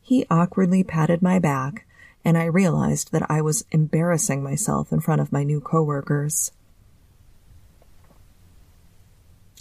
He 0.00 0.26
awkwardly 0.30 0.82
patted 0.82 1.22
my 1.22 1.38
back 1.38 1.86
and 2.24 2.38
I 2.38 2.44
realized 2.44 3.12
that 3.12 3.28
I 3.30 3.40
was 3.40 3.64
embarrassing 3.70 4.42
myself 4.42 4.92
in 4.92 5.00
front 5.00 5.20
of 5.20 5.32
my 5.32 5.42
new 5.42 5.60
coworkers. 5.60 6.52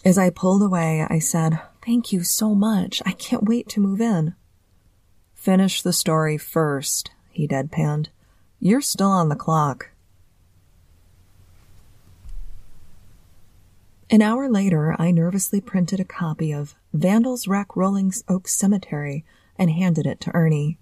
As 0.03 0.17
I 0.17 0.29
pulled 0.29 0.61
away, 0.61 1.05
I 1.09 1.19
said, 1.19 1.59
Thank 1.85 2.11
you 2.11 2.23
so 2.23 2.53
much. 2.53 3.01
I 3.05 3.11
can't 3.11 3.47
wait 3.47 3.67
to 3.69 3.79
move 3.79 4.01
in. 4.01 4.35
Finish 5.33 5.81
the 5.81 5.93
story 5.93 6.37
first, 6.37 7.11
he 7.31 7.47
deadpanned. 7.47 8.07
You're 8.59 8.81
still 8.81 9.09
on 9.09 9.29
the 9.29 9.35
clock. 9.35 9.90
An 14.13 14.21
hour 14.21 14.49
later, 14.49 14.93
I 14.99 15.11
nervously 15.11 15.61
printed 15.61 16.01
a 16.01 16.03
copy 16.03 16.51
of 16.51 16.75
Vandals 16.91 17.47
Wreck 17.47 17.77
Rolling 17.77 18.11
Oak 18.27 18.49
Cemetery 18.49 19.23
and 19.57 19.71
handed 19.71 20.05
it 20.05 20.19
to 20.19 20.35
Ernie. 20.35 20.77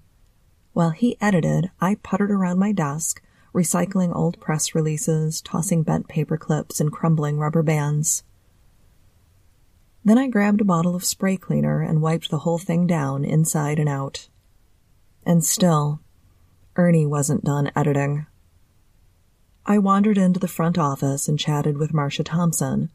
While 0.74 0.90
he 0.90 1.16
edited, 1.22 1.70
I 1.80 2.00
puttered 2.02 2.32
around 2.32 2.58
my 2.58 2.72
desk, 2.72 3.22
recycling 3.54 4.16
old 4.16 4.40
press 4.40 4.74
releases, 4.74 5.42
tossing 5.42 5.84
bent 5.84 6.08
paper 6.08 6.38
clips, 6.38 6.80
and 6.80 6.92
crumbling 6.92 7.38
rubber 7.38 7.62
bands. 7.62 8.24
Then 10.04 10.18
I 10.18 10.28
grabbed 10.28 10.62
a 10.62 10.66
bottle 10.66 10.96
of 10.96 11.06
spray 11.06 11.38
cleaner 11.38 11.84
and 11.84 12.02
wiped 12.02 12.32
the 12.32 12.40
whole 12.40 12.58
thing 12.58 12.88
down 12.88 13.24
inside 13.24 13.78
and 13.78 13.88
out. 13.88 14.28
And 15.24 15.46
still, 15.46 16.00
Ernie 16.76 17.06
wasn't 17.06 17.44
done 17.44 17.70
editing. 17.76 18.26
I 19.68 19.78
wandered 19.78 20.18
into 20.18 20.40
the 20.40 20.48
front 20.48 20.80
office 20.80 21.28
and 21.28 21.38
chatted 21.38 21.78
with 21.78 21.94
Marcia 21.94 22.24
Thompson, 22.24 22.90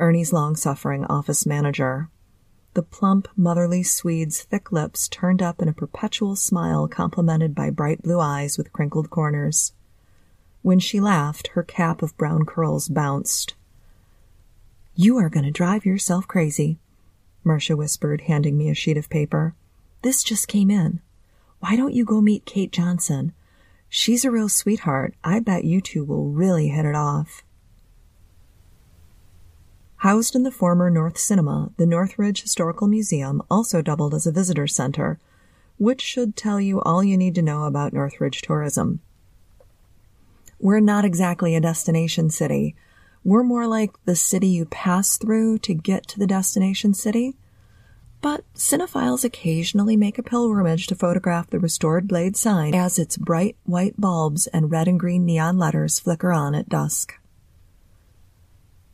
Ernie's 0.00 0.32
long 0.32 0.56
suffering 0.56 1.04
office 1.06 1.44
manager. 1.44 2.08
The 2.74 2.82
plump, 2.82 3.28
motherly 3.36 3.82
Swede's 3.82 4.42
thick 4.42 4.70
lips 4.70 5.08
turned 5.08 5.42
up 5.42 5.60
in 5.60 5.68
a 5.68 5.72
perpetual 5.72 6.36
smile 6.36 6.86
complemented 6.86 7.54
by 7.54 7.70
bright 7.70 8.02
blue 8.02 8.20
eyes 8.20 8.56
with 8.56 8.72
crinkled 8.72 9.10
corners. 9.10 9.72
When 10.62 10.78
she 10.78 11.00
laughed, 11.00 11.48
her 11.48 11.62
cap 11.62 12.02
of 12.02 12.16
brown 12.16 12.44
curls 12.44 12.88
bounced. 12.88 13.54
You 14.94 15.16
are 15.16 15.28
going 15.28 15.44
to 15.44 15.50
drive 15.50 15.86
yourself 15.86 16.28
crazy, 16.28 16.78
Marcia 17.42 17.76
whispered, 17.76 18.22
handing 18.22 18.58
me 18.58 18.68
a 18.68 18.74
sheet 18.74 18.96
of 18.96 19.08
paper. 19.08 19.54
This 20.02 20.22
just 20.22 20.48
came 20.48 20.70
in. 20.70 21.00
Why 21.60 21.74
don't 21.76 21.94
you 21.94 22.04
go 22.04 22.20
meet 22.20 22.44
Kate 22.44 22.70
Johnson? 22.70 23.32
She's 23.88 24.24
a 24.24 24.30
real 24.30 24.48
sweetheart. 24.48 25.14
I 25.24 25.40
bet 25.40 25.64
you 25.64 25.80
two 25.80 26.04
will 26.04 26.28
really 26.28 26.68
hit 26.68 26.84
it 26.84 26.94
off. 26.94 27.42
Housed 29.98 30.36
in 30.36 30.44
the 30.44 30.52
former 30.52 30.90
North 30.90 31.18
Cinema, 31.18 31.72
the 31.76 31.86
Northridge 31.86 32.42
Historical 32.42 32.86
Museum 32.86 33.42
also 33.50 33.82
doubled 33.82 34.14
as 34.14 34.26
a 34.26 34.32
visitor 34.32 34.66
center, 34.66 35.18
which 35.76 36.00
should 36.00 36.36
tell 36.36 36.60
you 36.60 36.80
all 36.82 37.02
you 37.02 37.16
need 37.16 37.34
to 37.34 37.42
know 37.42 37.64
about 37.64 37.92
Northridge 37.92 38.42
tourism. 38.42 39.00
We're 40.60 40.80
not 40.80 41.04
exactly 41.04 41.54
a 41.54 41.60
destination 41.60 42.30
city, 42.30 42.76
we're 43.24 43.42
more 43.42 43.66
like 43.66 43.92
the 44.04 44.16
city 44.16 44.48
you 44.48 44.64
pass 44.64 45.16
through 45.16 45.58
to 45.58 45.74
get 45.74 46.06
to 46.08 46.18
the 46.18 46.26
destination 46.26 46.94
city. 46.94 47.36
But 48.20 48.44
cinephiles 48.54 49.24
occasionally 49.24 49.96
make 49.96 50.18
a 50.18 50.22
pilgrimage 50.22 50.86
to 50.86 50.94
photograph 50.94 51.50
the 51.50 51.58
restored 51.58 52.08
Blade 52.08 52.36
sign 52.36 52.74
as 52.74 52.98
its 52.98 53.16
bright 53.16 53.56
white 53.64 54.00
bulbs 54.00 54.46
and 54.46 54.70
red 54.70 54.88
and 54.88 54.98
green 54.98 55.24
neon 55.26 55.58
letters 55.58 55.98
flicker 55.98 56.32
on 56.32 56.54
at 56.54 56.68
dusk. 56.68 57.14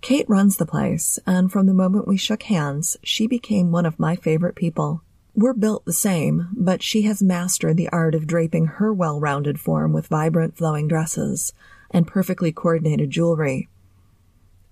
Kate 0.04 0.28
runs 0.28 0.58
the 0.58 0.66
place, 0.66 1.18
and 1.26 1.50
from 1.50 1.64
the 1.64 1.72
moment 1.72 2.06
we 2.06 2.18
shook 2.18 2.42
hands, 2.42 2.98
she 3.02 3.26
became 3.26 3.72
one 3.72 3.86
of 3.86 3.98
my 3.98 4.16
favorite 4.16 4.54
people. 4.54 5.02
We're 5.34 5.54
built 5.54 5.86
the 5.86 5.94
same, 5.94 6.50
but 6.52 6.82
she 6.82 7.02
has 7.08 7.22
mastered 7.22 7.78
the 7.78 7.88
art 7.88 8.14
of 8.14 8.26
draping 8.26 8.66
her 8.66 8.92
well 8.92 9.18
rounded 9.18 9.58
form 9.58 9.94
with 9.94 10.08
vibrant 10.08 10.58
flowing 10.58 10.88
dresses 10.88 11.54
and 11.90 12.06
perfectly 12.06 12.52
coordinated 12.52 13.08
jewelry. 13.08 13.70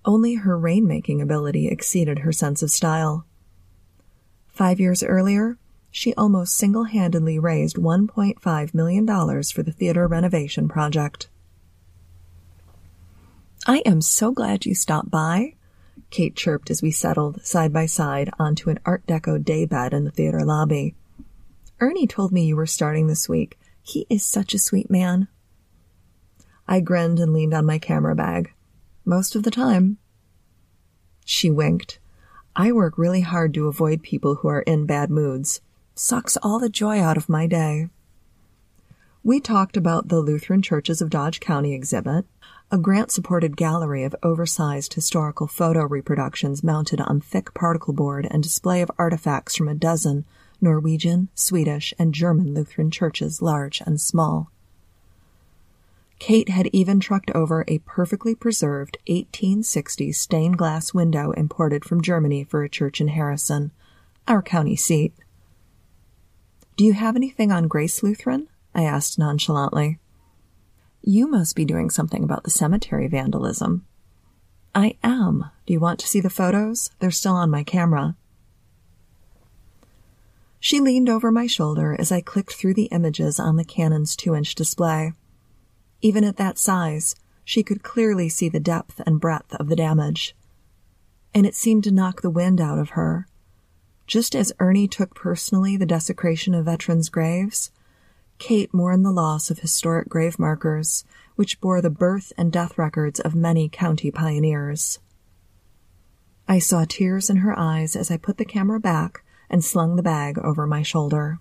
Only 0.05 0.35
her 0.35 0.55
rainmaking 0.55 1.19
ability 1.19 1.67
exceeded 1.67 2.19
her 2.19 2.31
sense 2.31 2.61
of 2.61 2.69
style. 2.69 3.25
Five 4.49 4.79
years 4.79 5.01
earlier, 5.01 5.57
she 5.89 6.13
almost 6.13 6.55
single 6.55 6.83
handedly 6.83 7.39
raised 7.39 7.77
$1.5 7.77 8.73
million 8.75 9.07
for 9.07 9.63
the 9.63 9.71
theater 9.71 10.05
renovation 10.07 10.67
project. 10.67 11.27
I 13.65 13.77
am 13.85 14.01
so 14.01 14.33
glad 14.33 14.65
you 14.65 14.75
stopped 14.75 15.09
by, 15.09 15.55
Kate 16.09 16.35
chirped 16.35 16.69
as 16.69 16.81
we 16.81 16.91
settled 16.91 17.45
side 17.45 17.71
by 17.71 17.85
side 17.85 18.29
onto 18.37 18.69
an 18.69 18.79
Art 18.85 19.07
Deco 19.07 19.41
daybed 19.41 19.93
in 19.93 20.03
the 20.03 20.11
theater 20.11 20.43
lobby. 20.43 20.95
Ernie 21.79 22.05
told 22.05 22.33
me 22.33 22.45
you 22.45 22.57
were 22.57 22.65
starting 22.65 23.07
this 23.07 23.29
week. 23.29 23.57
He 23.81 24.05
is 24.09 24.25
such 24.25 24.53
a 24.53 24.59
sweet 24.59 24.91
man. 24.91 25.29
I 26.67 26.81
grinned 26.81 27.19
and 27.19 27.31
leaned 27.31 27.53
on 27.53 27.65
my 27.65 27.79
camera 27.79 28.15
bag. 28.15 28.53
Most 29.05 29.33
of 29.33 29.43
the 29.43 29.51
time. 29.51 29.97
She 31.23 31.49
winked. 31.49 31.99
I 32.55 32.73
work 32.73 32.97
really 32.97 33.21
hard 33.21 33.53
to 33.53 33.67
avoid 33.67 34.03
people 34.03 34.35
who 34.35 34.49
are 34.49 34.61
in 34.61 34.85
bad 34.85 35.09
moods. 35.09 35.61
Sucks 35.95 36.37
all 36.37 36.59
the 36.59 36.69
joy 36.69 36.99
out 36.99 37.17
of 37.17 37.29
my 37.29 37.47
day. 37.47 37.89
We 39.23 39.39
talked 39.39 39.77
about 39.77 40.09
the 40.09 40.19
Lutheran 40.19 40.61
Churches 40.61 41.01
of 41.01 41.09
Dodge 41.09 41.39
County 41.39 41.73
exhibit, 41.73 42.25
a 42.73 42.77
grant 42.79 43.11
supported 43.11 43.55
gallery 43.55 44.03
of 44.03 44.15
oversized 44.23 44.95
historical 44.95 45.45
photo 45.45 45.85
reproductions 45.85 46.63
mounted 46.63 46.99
on 46.99 47.21
thick 47.21 47.53
particle 47.53 47.93
board 47.93 48.27
and 48.31 48.41
display 48.41 48.81
of 48.81 48.89
artifacts 48.97 49.55
from 49.55 49.67
a 49.67 49.75
dozen 49.75 50.25
Norwegian, 50.59 51.29
Swedish, 51.35 51.93
and 51.99 52.15
German 52.15 52.55
Lutheran 52.55 52.89
churches, 52.89 53.43
large 53.43 53.79
and 53.85 54.01
small. 54.01 54.49
Kate 56.17 56.49
had 56.49 56.67
even 56.73 56.99
trucked 56.99 57.29
over 57.35 57.63
a 57.67 57.77
perfectly 57.77 58.33
preserved 58.33 58.97
1860 59.05 60.11
stained 60.11 60.57
glass 60.57 60.95
window 60.95 61.29
imported 61.33 61.85
from 61.85 62.01
Germany 62.01 62.43
for 62.43 62.63
a 62.63 62.69
church 62.69 62.99
in 62.99 63.09
Harrison, 63.09 63.69
our 64.27 64.41
county 64.41 64.75
seat. 64.75 65.13
Do 66.75 66.83
you 66.83 66.93
have 66.93 67.15
anything 67.15 67.51
on 67.51 67.67
Grace 67.67 68.01
Lutheran? 68.01 68.47
I 68.73 68.81
asked 68.81 69.19
nonchalantly. 69.19 69.99
You 71.05 71.27
must 71.27 71.57
be 71.57 71.65
doing 71.65 71.89
something 71.89 72.23
about 72.23 72.45
the 72.45 72.49
cemetery 72.49 73.07
vandalism. 73.07 73.85
I 74.73 74.97
am. 75.03 75.51
Do 75.65 75.73
you 75.73 75.81
want 75.81 75.99
to 75.99 76.07
see 76.07 76.21
the 76.21 76.29
photos? 76.29 76.91
They're 76.99 77.11
still 77.11 77.33
on 77.33 77.51
my 77.51 77.63
camera. 77.63 78.15
She 80.61 80.79
leaned 80.79 81.09
over 81.09 81.29
my 81.29 81.45
shoulder 81.45 81.93
as 81.99 82.09
I 82.09 82.21
clicked 82.21 82.53
through 82.53 82.75
the 82.75 82.85
images 82.85 83.37
on 83.37 83.57
the 83.57 83.65
Canon's 83.65 84.15
two 84.15 84.33
inch 84.33 84.55
display. 84.55 85.11
Even 86.01 86.23
at 86.23 86.37
that 86.37 86.57
size, 86.57 87.17
she 87.43 87.63
could 87.63 87.83
clearly 87.83 88.29
see 88.29 88.47
the 88.47 88.61
depth 88.61 89.01
and 89.05 89.19
breadth 89.19 89.53
of 89.55 89.67
the 89.67 89.75
damage. 89.75 90.33
And 91.33 91.45
it 91.45 91.53
seemed 91.53 91.83
to 91.83 91.91
knock 91.91 92.21
the 92.21 92.29
wind 92.29 92.61
out 92.61 92.79
of 92.79 92.91
her. 92.91 93.27
Just 94.07 94.35
as 94.35 94.53
Ernie 94.59 94.87
took 94.87 95.15
personally 95.15 95.75
the 95.75 95.85
desecration 95.85 96.53
of 96.53 96.63
veterans' 96.63 97.09
graves, 97.09 97.71
Kate 98.43 98.73
mourned 98.73 99.05
the 99.05 99.11
loss 99.11 99.49
of 99.49 99.59
historic 99.59 100.09
grave 100.09 100.37
markers, 100.37 101.05
which 101.37 101.61
bore 101.61 101.81
the 101.81 101.89
birth 101.89 102.33
and 102.37 102.51
death 102.51 102.77
records 102.77 103.21
of 103.21 103.33
many 103.33 103.69
county 103.69 104.11
pioneers. 104.11 104.99
I 106.45 106.59
saw 106.59 106.83
tears 106.83 107.29
in 107.29 107.37
her 107.37 107.57
eyes 107.57 107.95
as 107.95 108.11
I 108.11 108.17
put 108.17 108.35
the 108.35 108.43
camera 108.43 108.81
back 108.81 109.23
and 109.49 109.63
slung 109.63 109.95
the 109.95 110.03
bag 110.03 110.37
over 110.39 110.67
my 110.67 110.81
shoulder. 110.81 111.39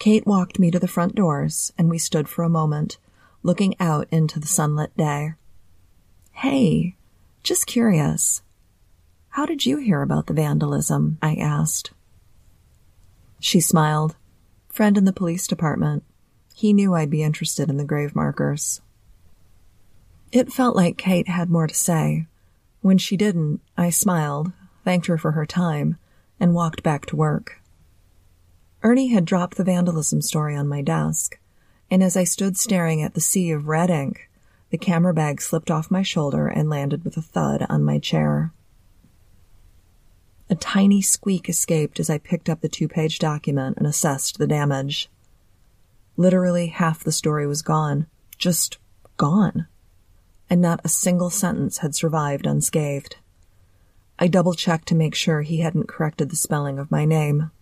Kate 0.00 0.26
walked 0.26 0.58
me 0.58 0.68
to 0.72 0.80
the 0.80 0.88
front 0.88 1.14
doors, 1.14 1.72
and 1.78 1.88
we 1.88 1.96
stood 1.96 2.28
for 2.28 2.42
a 2.42 2.48
moment, 2.48 2.98
looking 3.44 3.76
out 3.78 4.08
into 4.10 4.40
the 4.40 4.48
sunlit 4.48 4.96
day. 4.96 5.34
Hey, 6.32 6.96
just 7.44 7.68
curious. 7.68 8.42
How 9.28 9.46
did 9.46 9.64
you 9.64 9.76
hear 9.76 10.02
about 10.02 10.26
the 10.26 10.34
vandalism? 10.34 11.18
I 11.22 11.36
asked. 11.36 11.92
She 13.38 13.60
smiled. 13.60 14.16
Friend 14.70 14.96
in 14.96 15.04
the 15.04 15.12
police 15.12 15.46
department. 15.46 16.04
He 16.54 16.72
knew 16.72 16.94
I'd 16.94 17.10
be 17.10 17.22
interested 17.22 17.68
in 17.68 17.76
the 17.76 17.84
grave 17.84 18.14
markers. 18.14 18.80
It 20.30 20.52
felt 20.52 20.76
like 20.76 20.96
Kate 20.96 21.28
had 21.28 21.50
more 21.50 21.66
to 21.66 21.74
say. 21.74 22.26
When 22.80 22.96
she 22.96 23.16
didn't, 23.16 23.60
I 23.76 23.90
smiled, 23.90 24.52
thanked 24.84 25.06
her 25.06 25.18
for 25.18 25.32
her 25.32 25.44
time, 25.44 25.98
and 26.38 26.54
walked 26.54 26.82
back 26.82 27.04
to 27.06 27.16
work. 27.16 27.60
Ernie 28.82 29.08
had 29.08 29.24
dropped 29.24 29.56
the 29.56 29.64
vandalism 29.64 30.22
story 30.22 30.56
on 30.56 30.68
my 30.68 30.82
desk, 30.82 31.38
and 31.90 32.02
as 32.02 32.16
I 32.16 32.24
stood 32.24 32.56
staring 32.56 33.02
at 33.02 33.14
the 33.14 33.20
sea 33.20 33.50
of 33.50 33.66
red 33.66 33.90
ink, 33.90 34.30
the 34.70 34.78
camera 34.78 35.12
bag 35.12 35.42
slipped 35.42 35.70
off 35.70 35.90
my 35.90 36.02
shoulder 36.02 36.46
and 36.46 36.70
landed 36.70 37.04
with 37.04 37.16
a 37.16 37.22
thud 37.22 37.66
on 37.68 37.82
my 37.82 37.98
chair. 37.98 38.52
A 40.50 40.56
tiny 40.56 41.00
squeak 41.00 41.48
escaped 41.48 42.00
as 42.00 42.10
I 42.10 42.18
picked 42.18 42.48
up 42.48 42.60
the 42.60 42.68
two 42.68 42.88
page 42.88 43.20
document 43.20 43.76
and 43.76 43.86
assessed 43.86 44.36
the 44.36 44.48
damage. 44.48 45.08
Literally 46.16 46.66
half 46.66 47.04
the 47.04 47.12
story 47.12 47.46
was 47.46 47.62
gone. 47.62 48.08
Just 48.36 48.78
gone. 49.16 49.68
And 50.50 50.60
not 50.60 50.80
a 50.82 50.88
single 50.88 51.30
sentence 51.30 51.78
had 51.78 51.94
survived 51.94 52.48
unscathed. 52.48 53.14
I 54.18 54.26
double 54.26 54.54
checked 54.54 54.88
to 54.88 54.96
make 54.96 55.14
sure 55.14 55.42
he 55.42 55.60
hadn't 55.60 55.86
corrected 55.86 56.30
the 56.30 56.36
spelling 56.36 56.80
of 56.80 56.90
my 56.90 57.04
name. 57.04 57.52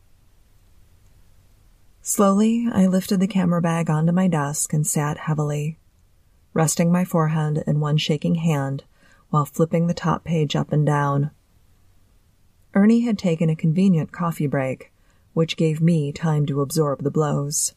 Slowly, 2.01 2.69
I 2.73 2.87
lifted 2.87 3.21
the 3.21 3.27
camera 3.27 3.61
bag 3.61 3.91
onto 3.91 4.13
my 4.13 4.29
desk 4.29 4.73
and 4.73 4.87
sat 4.87 5.19
heavily, 5.19 5.79
resting 6.55 6.91
my 6.91 7.05
forehead 7.05 7.63
in 7.67 7.81
one 7.81 7.99
shaking 7.99 8.37
hand 8.37 8.85
while 9.29 9.45
flipping 9.45 9.89
the 9.89 9.95
top 9.95 10.25
page 10.25 10.57
up 10.57 10.73
and 10.73 10.87
down. 10.87 11.33
Ernie 12.75 13.01
had 13.01 13.19
taken 13.19 13.49
a 13.51 13.57
convenient 13.57 14.13
coffee 14.13 14.47
break, 14.47 14.93
which 15.35 15.57
gave 15.57 15.81
me 15.81 16.13
time 16.13 16.47
to 16.47 16.61
absorb 16.61 17.03
the 17.03 17.11
blows. 17.11 17.75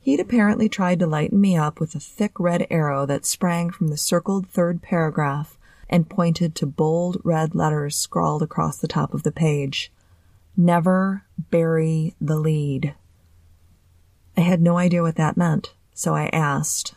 He'd 0.00 0.20
apparently 0.20 0.68
tried 0.68 1.00
to 1.00 1.06
lighten 1.06 1.40
me 1.40 1.56
up 1.56 1.80
with 1.80 1.94
a 1.94 2.00
thick 2.00 2.38
red 2.38 2.66
arrow 2.70 3.06
that 3.06 3.26
sprang 3.26 3.70
from 3.70 3.88
the 3.88 3.96
circled 3.96 4.48
third 4.48 4.82
paragraph 4.82 5.58
and 5.88 6.08
pointed 6.08 6.54
to 6.54 6.66
bold 6.66 7.20
red 7.24 7.54
letters 7.54 7.96
scrawled 7.96 8.42
across 8.42 8.78
the 8.78 8.88
top 8.88 9.14
of 9.14 9.22
the 9.22 9.32
page. 9.32 9.92
Never 10.56 11.24
bury 11.50 12.14
the 12.20 12.36
lead. 12.36 12.94
I 14.36 14.42
had 14.42 14.60
no 14.60 14.78
idea 14.78 15.02
what 15.02 15.16
that 15.16 15.36
meant, 15.36 15.74
so 15.94 16.14
I 16.14 16.28
asked. 16.32 16.94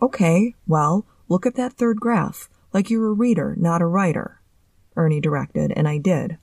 Okay, 0.00 0.54
well, 0.66 1.04
look 1.28 1.44
at 1.44 1.56
that 1.56 1.74
third 1.74 2.00
graph, 2.00 2.48
like 2.72 2.88
you're 2.88 3.08
a 3.08 3.12
reader, 3.12 3.54
not 3.58 3.82
a 3.82 3.86
writer, 3.86 4.37
Ernie 4.98 5.20
directed, 5.20 5.72
and 5.74 5.88
I 5.88 5.96
did. 5.96 6.36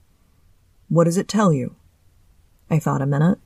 What 0.88 1.04
does 1.04 1.18
it 1.18 1.28
tell 1.28 1.52
you? 1.52 1.76
I 2.70 2.78
thought 2.78 3.02
a 3.02 3.06
minute. 3.06 3.38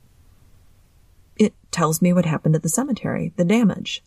It 1.35 1.53
tells 1.69 2.01
me 2.01 2.13
what 2.13 2.25
happened 2.25 2.55
at 2.55 2.63
the 2.63 2.69
cemetery, 2.69 3.33
the 3.35 3.45
damage. 3.45 4.03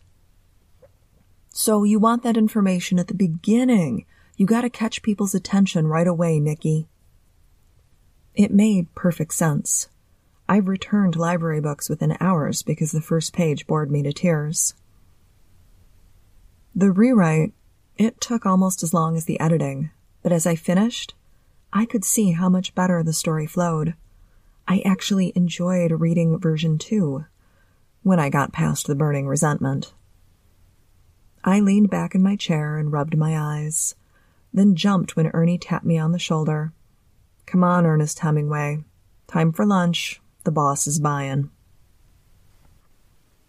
So 1.49 1.83
you 1.83 1.99
want 1.99 2.23
that 2.23 2.35
information 2.35 2.99
at 2.99 3.07
the 3.07 3.13
beginning. 3.13 4.05
You 4.35 4.45
gotta 4.45 4.69
catch 4.69 5.03
people's 5.03 5.35
attention 5.35 5.87
right 5.87 6.07
away, 6.07 6.39
Nikki. 6.39 6.89
It 8.33 8.51
made 8.51 8.93
perfect 8.95 9.33
sense. 9.33 9.87
I've 10.49 10.67
returned 10.67 11.15
library 11.15 11.61
books 11.61 11.87
within 11.87 12.17
hours 12.19 12.61
because 12.61 12.91
the 12.91 13.01
first 13.01 13.31
page 13.31 13.65
bored 13.67 13.89
me 13.89 14.03
to 14.03 14.11
tears. 14.11 14.73
The 16.75 16.91
rewrite, 16.91 17.53
it 17.97 18.19
took 18.19 18.45
almost 18.45 18.83
as 18.83 18.93
long 18.93 19.15
as 19.15 19.25
the 19.25 19.39
editing, 19.39 19.91
but 20.25 20.31
as 20.31 20.47
I 20.47 20.55
finished, 20.55 21.13
I 21.71 21.85
could 21.85 22.03
see 22.03 22.31
how 22.31 22.49
much 22.49 22.73
better 22.73 23.03
the 23.03 23.13
story 23.13 23.45
flowed. 23.45 23.93
I 24.67 24.81
actually 24.83 25.31
enjoyed 25.35 25.91
reading 25.91 26.39
version 26.39 26.79
2 26.79 27.25
when 28.01 28.19
I 28.19 28.31
got 28.31 28.51
past 28.51 28.87
the 28.87 28.95
burning 28.95 29.27
resentment. 29.27 29.93
I 31.43 31.59
leaned 31.59 31.91
back 31.91 32.15
in 32.15 32.23
my 32.23 32.35
chair 32.35 32.79
and 32.79 32.91
rubbed 32.91 33.15
my 33.15 33.37
eyes, 33.37 33.93
then 34.51 34.75
jumped 34.75 35.15
when 35.15 35.27
Ernie 35.27 35.59
tapped 35.59 35.85
me 35.85 35.99
on 35.99 36.11
the 36.11 36.17
shoulder. 36.17 36.73
Come 37.45 37.63
on, 37.63 37.85
Ernest 37.85 38.17
Hemingway. 38.17 38.83
Time 39.27 39.51
for 39.51 39.63
lunch. 39.63 40.21
The 40.43 40.51
boss 40.51 40.87
is 40.87 40.99
buying. 40.99 41.51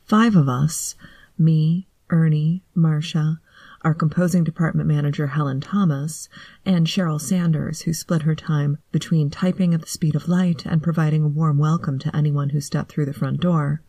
Five 0.05 0.37
of 0.37 0.47
us, 0.47 0.95
me, 1.39 1.89
Ernie, 2.11 2.65
Marcia, 2.75 3.41
our 3.87 3.95
composing 3.95 4.43
department 4.43 4.89
manager 4.89 5.29
Helen 5.29 5.61
Thomas, 5.61 6.29
and 6.65 6.89
Cheryl 6.89 7.21
Sanders, 7.21 7.83
who 7.83 7.95
split 7.95 8.23
her 8.23 8.35
time 8.35 8.79
between 8.91 9.31
typing 9.31 9.73
at 9.73 9.81
the 9.81 9.87
speed 9.87 10.17
of 10.17 10.27
light 10.27 10.67
and 10.67 10.83
providing 10.83 11.23
a 11.23 11.29
warm 11.29 11.57
welcome 11.57 11.97
to 12.01 12.17
anyone 12.17 12.49
who 12.49 12.61
stepped 12.61 12.91
through 12.91 13.07
the 13.07 13.13
front 13.13 13.39
door, 13.39 13.83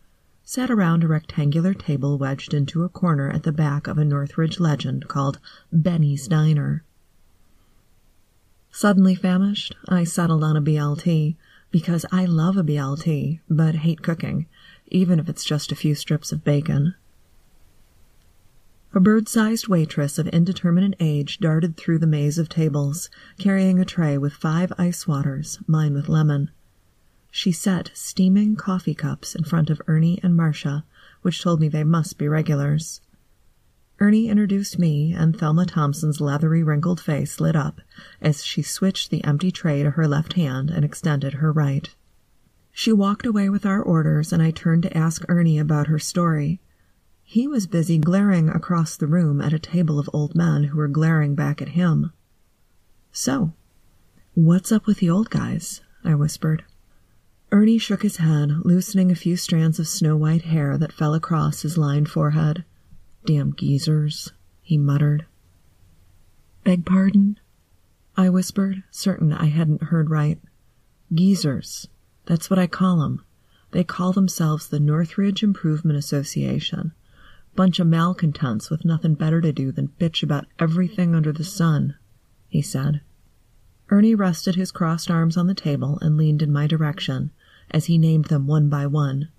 sat 0.44 0.70
around 0.70 1.02
a 1.02 1.08
rectangular 1.08 1.74
table 1.74 2.16
wedged 2.16 2.54
into 2.54 2.84
a 2.84 2.88
corner 2.88 3.28
at 3.28 3.42
the 3.42 3.50
back 3.50 3.88
of 3.88 3.98
a 3.98 4.04
Northridge 4.04 4.60
legend 4.60 5.08
called 5.08 5.40
Benny's 5.72 6.28
Diner. 6.28 6.84
Suddenly 8.70 9.16
famished, 9.16 9.74
I 9.88 10.04
settled 10.04 10.44
on 10.44 10.56
a 10.56 10.62
BLT 10.62 11.34
because 11.72 12.06
I 12.12 12.24
love 12.24 12.56
a 12.56 12.62
BLT, 12.62 13.40
but 13.50 13.74
hate 13.74 14.02
cooking, 14.02 14.46
even 14.86 15.18
if 15.18 15.28
it's 15.28 15.44
just 15.44 15.72
a 15.72 15.76
few 15.76 15.96
strips 15.96 16.30
of 16.30 16.44
bacon. 16.44 16.94
A 18.94 19.00
bird-sized 19.00 19.68
waitress 19.68 20.18
of 20.18 20.28
indeterminate 20.28 20.94
age 20.98 21.40
darted 21.40 21.76
through 21.76 21.98
the 21.98 22.06
maze 22.06 22.38
of 22.38 22.48
tables, 22.48 23.10
carrying 23.38 23.78
a 23.78 23.84
tray 23.84 24.16
with 24.16 24.32
five 24.32 24.72
ice 24.78 25.06
waters, 25.06 25.58
mine 25.66 25.92
with 25.92 26.08
lemon. 26.08 26.50
She 27.30 27.52
set 27.52 27.90
steaming 27.92 28.56
coffee 28.56 28.94
cups 28.94 29.34
in 29.34 29.44
front 29.44 29.68
of 29.68 29.82
Ernie 29.86 30.18
and 30.22 30.34
Marcia, 30.34 30.86
which 31.20 31.42
told 31.42 31.60
me 31.60 31.68
they 31.68 31.84
must 31.84 32.16
be 32.16 32.28
regulars. 32.28 33.02
Ernie 34.00 34.28
introduced 34.28 34.78
me, 34.78 35.12
and 35.12 35.38
Thelma 35.38 35.66
Thompson's 35.66 36.20
leathery, 36.20 36.62
wrinkled 36.62 37.00
face 37.00 37.40
lit 37.40 37.56
up 37.56 37.82
as 38.22 38.42
she 38.42 38.62
switched 38.62 39.10
the 39.10 39.22
empty 39.22 39.50
tray 39.50 39.82
to 39.82 39.90
her 39.90 40.08
left 40.08 40.32
hand 40.32 40.70
and 40.70 40.82
extended 40.82 41.34
her 41.34 41.52
right. 41.52 41.94
She 42.72 42.92
walked 42.92 43.26
away 43.26 43.50
with 43.50 43.66
our 43.66 43.82
orders, 43.82 44.32
and 44.32 44.42
I 44.42 44.50
turned 44.50 44.84
to 44.84 44.96
ask 44.96 45.24
Ernie 45.28 45.58
about 45.58 45.88
her 45.88 45.98
story. 45.98 46.60
He 47.30 47.46
was 47.46 47.66
busy 47.66 47.98
glaring 47.98 48.48
across 48.48 48.96
the 48.96 49.06
room 49.06 49.42
at 49.42 49.52
a 49.52 49.58
table 49.58 49.98
of 49.98 50.08
old 50.14 50.34
men 50.34 50.64
who 50.64 50.78
were 50.78 50.88
glaring 50.88 51.34
back 51.34 51.60
at 51.60 51.68
him. 51.68 52.10
So, 53.12 53.52
what's 54.32 54.72
up 54.72 54.86
with 54.86 55.00
the 55.00 55.10
old 55.10 55.28
guys? 55.28 55.82
I 56.02 56.14
whispered. 56.14 56.64
Ernie 57.52 57.76
shook 57.76 58.00
his 58.00 58.16
head, 58.16 58.64
loosening 58.64 59.10
a 59.10 59.14
few 59.14 59.36
strands 59.36 59.78
of 59.78 59.86
snow 59.86 60.16
white 60.16 60.44
hair 60.44 60.78
that 60.78 60.90
fell 60.90 61.12
across 61.12 61.60
his 61.60 61.76
lined 61.76 62.08
forehead. 62.08 62.64
Damn 63.26 63.52
geezers, 63.52 64.32
he 64.62 64.78
muttered. 64.78 65.26
Beg 66.64 66.86
pardon? 66.86 67.38
I 68.16 68.30
whispered, 68.30 68.84
certain 68.90 69.34
I 69.34 69.48
hadn't 69.48 69.82
heard 69.82 70.08
right. 70.08 70.40
Geezers. 71.12 71.88
That's 72.24 72.48
what 72.48 72.58
I 72.58 72.66
call 72.66 73.02
'em. 73.02 73.22
They 73.72 73.84
call 73.84 74.14
themselves 74.14 74.68
the 74.68 74.80
Northridge 74.80 75.42
Improvement 75.42 75.98
Association. 75.98 76.92
Bunch 77.58 77.80
of 77.80 77.88
malcontents 77.88 78.70
with 78.70 78.84
nothing 78.84 79.14
better 79.14 79.40
to 79.40 79.52
do 79.52 79.72
than 79.72 79.90
bitch 79.98 80.22
about 80.22 80.46
everything 80.60 81.12
under 81.12 81.32
the 81.32 81.42
sun, 81.42 81.96
he 82.46 82.62
said. 82.62 83.00
Ernie 83.90 84.14
rested 84.14 84.54
his 84.54 84.70
crossed 84.70 85.10
arms 85.10 85.36
on 85.36 85.48
the 85.48 85.56
table 85.56 85.98
and 86.00 86.16
leaned 86.16 86.40
in 86.40 86.52
my 86.52 86.68
direction 86.68 87.32
as 87.72 87.86
he 87.86 87.98
named 87.98 88.26
them 88.26 88.46
one 88.46 88.68
by 88.68 88.86
one. 88.86 89.30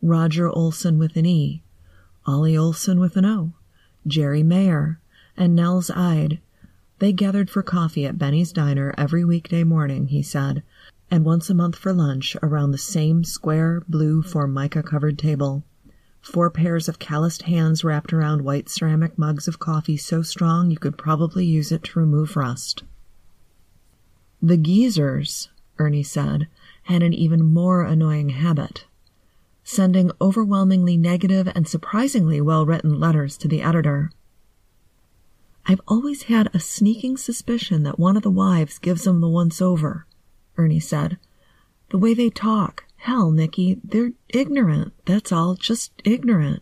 Roger 0.00 0.48
Olsen 0.48 0.96
with 0.96 1.16
an 1.16 1.26
E, 1.26 1.64
Ollie 2.24 2.56
Olson 2.56 3.00
with 3.00 3.16
an 3.16 3.24
O, 3.24 3.54
Jerry 4.06 4.44
Mayer, 4.44 5.00
and 5.36 5.56
Nels 5.56 5.90
Ide. 5.90 6.38
They 7.00 7.12
gathered 7.12 7.50
for 7.50 7.64
coffee 7.64 8.06
at 8.06 8.16
Benny's 8.16 8.52
Diner 8.52 8.94
every 8.96 9.24
weekday 9.24 9.64
morning, 9.64 10.06
he 10.06 10.22
said, 10.22 10.62
and 11.10 11.24
once 11.24 11.50
a 11.50 11.54
month 11.54 11.74
for 11.74 11.92
lunch 11.92 12.36
around 12.44 12.70
the 12.70 12.78
same 12.78 13.24
square, 13.24 13.82
blue 13.88 14.22
formica 14.22 14.84
covered 14.84 15.18
table. 15.18 15.64
Four 16.26 16.50
pairs 16.50 16.88
of 16.88 16.98
calloused 16.98 17.42
hands 17.42 17.84
wrapped 17.84 18.12
around 18.12 18.42
white 18.42 18.68
ceramic 18.68 19.16
mugs 19.16 19.46
of 19.46 19.58
coffee 19.58 19.96
so 19.96 20.22
strong 20.22 20.70
you 20.70 20.76
could 20.76 20.98
probably 20.98 21.46
use 21.46 21.70
it 21.72 21.84
to 21.84 22.00
remove 22.00 22.36
rust. 22.36 22.82
The 24.42 24.56
geezers, 24.56 25.48
Ernie 25.78 26.02
said, 26.02 26.48
had 26.84 27.02
an 27.02 27.14
even 27.14 27.52
more 27.52 27.82
annoying 27.82 28.30
habit 28.30 28.86
sending 29.68 30.12
overwhelmingly 30.20 30.96
negative 30.96 31.48
and 31.52 31.66
surprisingly 31.66 32.40
well 32.40 32.64
written 32.64 33.00
letters 33.00 33.36
to 33.36 33.48
the 33.48 33.62
editor. 33.62 34.12
I've 35.66 35.80
always 35.88 36.24
had 36.24 36.48
a 36.54 36.60
sneaking 36.60 37.16
suspicion 37.16 37.82
that 37.82 37.98
one 37.98 38.16
of 38.16 38.22
the 38.22 38.30
wives 38.30 38.78
gives 38.78 39.02
them 39.02 39.20
the 39.20 39.28
once 39.28 39.60
over, 39.60 40.06
Ernie 40.56 40.78
said. 40.78 41.18
The 41.90 41.98
way 41.98 42.14
they 42.14 42.30
talk. 42.30 42.84
Hell, 43.06 43.30
Nikki, 43.30 43.78
they're 43.84 44.10
ignorant. 44.30 44.92
That's 45.04 45.30
all, 45.30 45.54
just 45.54 45.92
ignorant. 46.04 46.60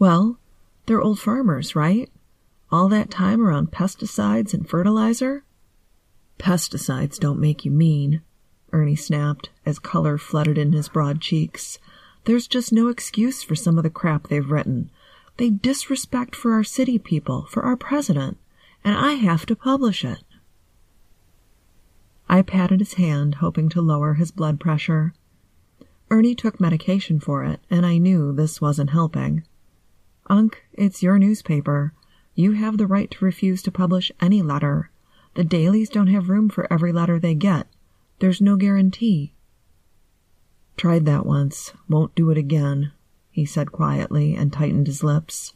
Well, 0.00 0.40
they're 0.86 1.00
old 1.00 1.20
farmers, 1.20 1.76
right? 1.76 2.10
All 2.72 2.88
that 2.88 3.08
time 3.08 3.40
around 3.40 3.70
pesticides 3.70 4.52
and 4.52 4.68
fertilizer? 4.68 5.44
Pesticides 6.40 7.16
don't 7.16 7.38
make 7.38 7.64
you 7.64 7.70
mean, 7.70 8.22
Ernie 8.72 8.96
snapped, 8.96 9.50
as 9.64 9.78
color 9.78 10.18
flooded 10.18 10.58
in 10.58 10.72
his 10.72 10.88
broad 10.88 11.20
cheeks. 11.20 11.78
There's 12.24 12.48
just 12.48 12.72
no 12.72 12.88
excuse 12.88 13.44
for 13.44 13.54
some 13.54 13.78
of 13.78 13.84
the 13.84 13.88
crap 13.88 14.26
they've 14.26 14.50
written. 14.50 14.90
They 15.36 15.48
disrespect 15.48 16.34
for 16.34 16.54
our 16.54 16.64
city 16.64 16.98
people, 16.98 17.46
for 17.48 17.62
our 17.62 17.76
president, 17.76 18.36
and 18.82 18.96
I 18.96 19.12
have 19.12 19.46
to 19.46 19.54
publish 19.54 20.04
it. 20.04 20.24
I 22.28 22.42
patted 22.42 22.80
his 22.80 22.94
hand, 22.94 23.36
hoping 23.36 23.68
to 23.70 23.80
lower 23.80 24.14
his 24.14 24.30
blood 24.30 24.58
pressure. 24.60 25.14
Ernie 26.10 26.34
took 26.34 26.60
medication 26.60 27.20
for 27.20 27.44
it, 27.44 27.60
and 27.70 27.84
I 27.84 27.98
knew 27.98 28.32
this 28.32 28.60
wasn't 28.60 28.90
helping. 28.90 29.44
Unc, 30.28 30.62
it's 30.72 31.02
your 31.02 31.18
newspaper. 31.18 31.92
You 32.34 32.52
have 32.52 32.78
the 32.78 32.86
right 32.86 33.10
to 33.10 33.24
refuse 33.24 33.62
to 33.62 33.70
publish 33.70 34.12
any 34.20 34.42
letter. 34.42 34.90
The 35.34 35.44
dailies 35.44 35.88
don't 35.88 36.06
have 36.08 36.28
room 36.28 36.48
for 36.48 36.70
every 36.72 36.92
letter 36.92 37.18
they 37.18 37.34
get, 37.34 37.68
there's 38.18 38.40
no 38.40 38.56
guarantee. 38.56 39.34
Tried 40.76 41.04
that 41.04 41.26
once. 41.26 41.72
Won't 41.88 42.14
do 42.14 42.30
it 42.30 42.38
again, 42.38 42.92
he 43.30 43.44
said 43.44 43.72
quietly 43.72 44.34
and 44.34 44.52
tightened 44.52 44.86
his 44.86 45.04
lips. 45.04 45.52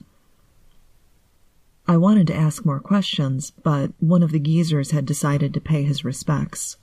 I 1.90 1.96
wanted 1.96 2.28
to 2.28 2.36
ask 2.36 2.64
more 2.64 2.78
questions, 2.78 3.50
but 3.64 3.90
one 3.98 4.22
of 4.22 4.30
the 4.30 4.38
geezers 4.38 4.92
had 4.92 5.04
decided 5.04 5.52
to 5.52 5.60
pay 5.60 5.82
his 5.82 6.04
respects. 6.04 6.76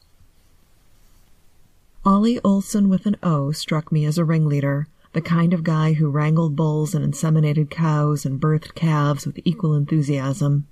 Ollie 2.04 2.42
Olson 2.44 2.90
with 2.90 3.06
an 3.06 3.16
O 3.24 3.54
struck 3.54 3.90
me 3.90 4.04
as 4.04 4.18
a 4.18 4.26
ringleader, 4.26 4.90
the 5.14 5.22
kind 5.22 5.54
of 5.54 5.64
guy 5.64 5.94
who 5.94 6.10
wrangled 6.10 6.58
bulls 6.58 6.94
and 6.94 7.06
inseminated 7.06 7.70
cows 7.70 8.26
and 8.26 8.38
birthed 8.38 8.76
calves 8.76 9.26
with 9.26 9.40
equal 9.46 9.74
enthusiasm. 9.74 10.68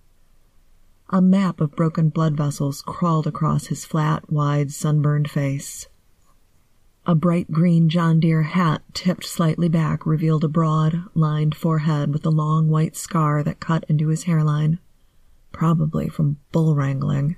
A 1.11 1.21
map 1.21 1.61
of 1.61 1.73
broken 1.73 2.09
blood 2.09 2.35
vessels 2.35 2.81
crawled 2.81 3.27
across 3.27 3.67
his 3.67 3.85
flat, 3.85 4.29
wide, 4.29 4.69
sunburned 4.69 5.31
face. 5.31 5.87
A 7.07 7.13
bright 7.13 7.51
green 7.51 7.87
John 7.87 8.19
Deere 8.19 8.41
hat 8.41 8.81
tipped 8.95 9.25
slightly 9.25 9.69
back 9.69 10.07
revealed 10.07 10.43
a 10.43 10.47
broad, 10.47 11.03
lined 11.13 11.53
forehead 11.53 12.11
with 12.11 12.25
a 12.25 12.31
long 12.31 12.67
white 12.67 12.95
scar 12.95 13.43
that 13.43 13.59
cut 13.59 13.85
into 13.87 14.07
his 14.07 14.23
hairline, 14.23 14.79
probably 15.51 16.09
from 16.09 16.37
bull 16.51 16.75
wrangling. 16.75 17.35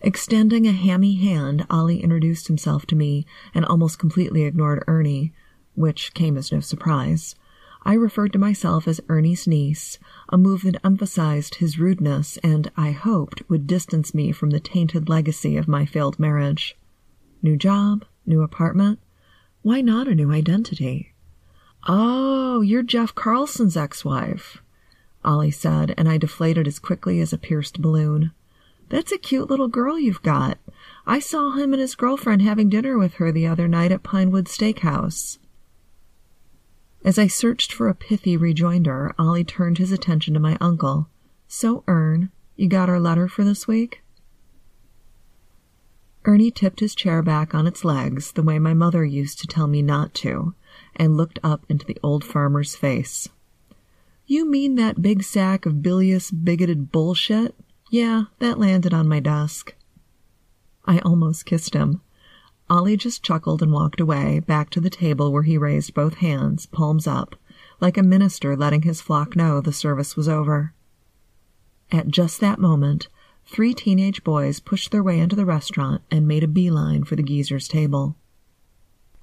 Extending 0.00 0.66
a 0.66 0.72
hammy 0.72 1.14
hand, 1.14 1.64
Ollie 1.70 2.02
introduced 2.02 2.48
himself 2.48 2.86
to 2.86 2.96
me 2.96 3.24
and 3.54 3.64
almost 3.66 4.00
completely 4.00 4.42
ignored 4.42 4.82
Ernie, 4.88 5.32
which 5.76 6.14
came 6.14 6.36
as 6.36 6.50
no 6.50 6.58
surprise. 6.58 7.36
I 7.84 7.94
referred 7.94 8.32
to 8.32 8.38
myself 8.40 8.88
as 8.88 9.00
Ernie's 9.08 9.46
niece, 9.46 10.00
a 10.28 10.36
move 10.36 10.62
that 10.64 10.84
emphasized 10.84 11.54
his 11.56 11.78
rudeness 11.78 12.36
and, 12.38 12.68
I 12.76 12.90
hoped, 12.90 13.48
would 13.48 13.68
distance 13.68 14.12
me 14.12 14.32
from 14.32 14.50
the 14.50 14.58
tainted 14.58 15.08
legacy 15.08 15.56
of 15.56 15.68
my 15.68 15.86
failed 15.86 16.18
marriage. 16.18 16.76
New 17.42 17.56
job, 17.56 18.04
new 18.24 18.42
apartment. 18.42 19.00
Why 19.62 19.80
not 19.80 20.06
a 20.06 20.14
new 20.14 20.30
identity? 20.30 21.12
Oh, 21.88 22.60
you're 22.60 22.84
Jeff 22.84 23.14
Carlson's 23.14 23.76
ex-wife, 23.76 24.62
Ollie 25.24 25.50
said, 25.50 25.94
and 25.98 26.08
I 26.08 26.18
deflated 26.18 26.68
as 26.68 26.78
quickly 26.78 27.20
as 27.20 27.32
a 27.32 27.38
pierced 27.38 27.82
balloon. 27.82 28.30
That's 28.88 29.10
a 29.10 29.18
cute 29.18 29.50
little 29.50 29.68
girl 29.68 29.98
you've 29.98 30.22
got. 30.22 30.58
I 31.06 31.18
saw 31.18 31.52
him 31.52 31.72
and 31.72 31.80
his 31.80 31.96
girlfriend 31.96 32.42
having 32.42 32.68
dinner 32.68 32.96
with 32.96 33.14
her 33.14 33.32
the 33.32 33.48
other 33.48 33.66
night 33.66 33.90
at 33.90 34.04
Pinewood 34.04 34.44
Steakhouse. 34.44 35.38
As 37.04 37.18
I 37.18 37.26
searched 37.26 37.72
for 37.72 37.88
a 37.88 37.94
pithy 37.94 38.36
rejoinder, 38.36 39.12
Ollie 39.18 39.42
turned 39.42 39.78
his 39.78 39.90
attention 39.90 40.34
to 40.34 40.40
my 40.40 40.56
uncle. 40.60 41.08
So, 41.48 41.82
Ern, 41.88 42.30
you 42.54 42.68
got 42.68 42.88
our 42.88 43.00
letter 43.00 43.26
for 43.26 43.42
this 43.42 43.66
week? 43.66 44.01
Ernie 46.24 46.50
tipped 46.50 46.80
his 46.80 46.94
chair 46.94 47.22
back 47.22 47.54
on 47.54 47.66
its 47.66 47.84
legs 47.84 48.32
the 48.32 48.42
way 48.42 48.58
my 48.58 48.74
mother 48.74 49.04
used 49.04 49.40
to 49.40 49.46
tell 49.46 49.66
me 49.66 49.82
not 49.82 50.14
to, 50.14 50.54
and 50.94 51.16
looked 51.16 51.38
up 51.42 51.64
into 51.68 51.84
the 51.84 51.98
old 52.02 52.24
farmer's 52.24 52.76
face. 52.76 53.28
You 54.26 54.48
mean 54.48 54.76
that 54.76 55.02
big 55.02 55.24
sack 55.24 55.66
of 55.66 55.82
bilious, 55.82 56.30
bigoted 56.30 56.92
bullshit? 56.92 57.54
Yeah, 57.90 58.24
that 58.38 58.58
landed 58.58 58.94
on 58.94 59.08
my 59.08 59.20
desk. 59.20 59.74
I 60.84 61.00
almost 61.00 61.44
kissed 61.44 61.74
him. 61.74 62.00
Ollie 62.70 62.96
just 62.96 63.22
chuckled 63.22 63.62
and 63.62 63.72
walked 63.72 64.00
away, 64.00 64.40
back 64.40 64.70
to 64.70 64.80
the 64.80 64.88
table 64.88 65.32
where 65.32 65.42
he 65.42 65.58
raised 65.58 65.92
both 65.92 66.14
hands, 66.14 66.66
palms 66.66 67.06
up, 67.06 67.36
like 67.80 67.98
a 67.98 68.02
minister 68.02 68.56
letting 68.56 68.82
his 68.82 69.00
flock 69.00 69.36
know 69.36 69.60
the 69.60 69.72
service 69.72 70.16
was 70.16 70.28
over. 70.28 70.72
At 71.90 72.08
just 72.08 72.40
that 72.40 72.58
moment, 72.58 73.08
three 73.46 73.74
teenage 73.74 74.24
boys 74.24 74.60
pushed 74.60 74.90
their 74.90 75.02
way 75.02 75.18
into 75.20 75.36
the 75.36 75.44
restaurant 75.44 76.02
and 76.10 76.26
made 76.26 76.44
a 76.44 76.48
beeline 76.48 77.04
for 77.04 77.16
the 77.16 77.22
geezer's 77.22 77.68
table. 77.68 78.16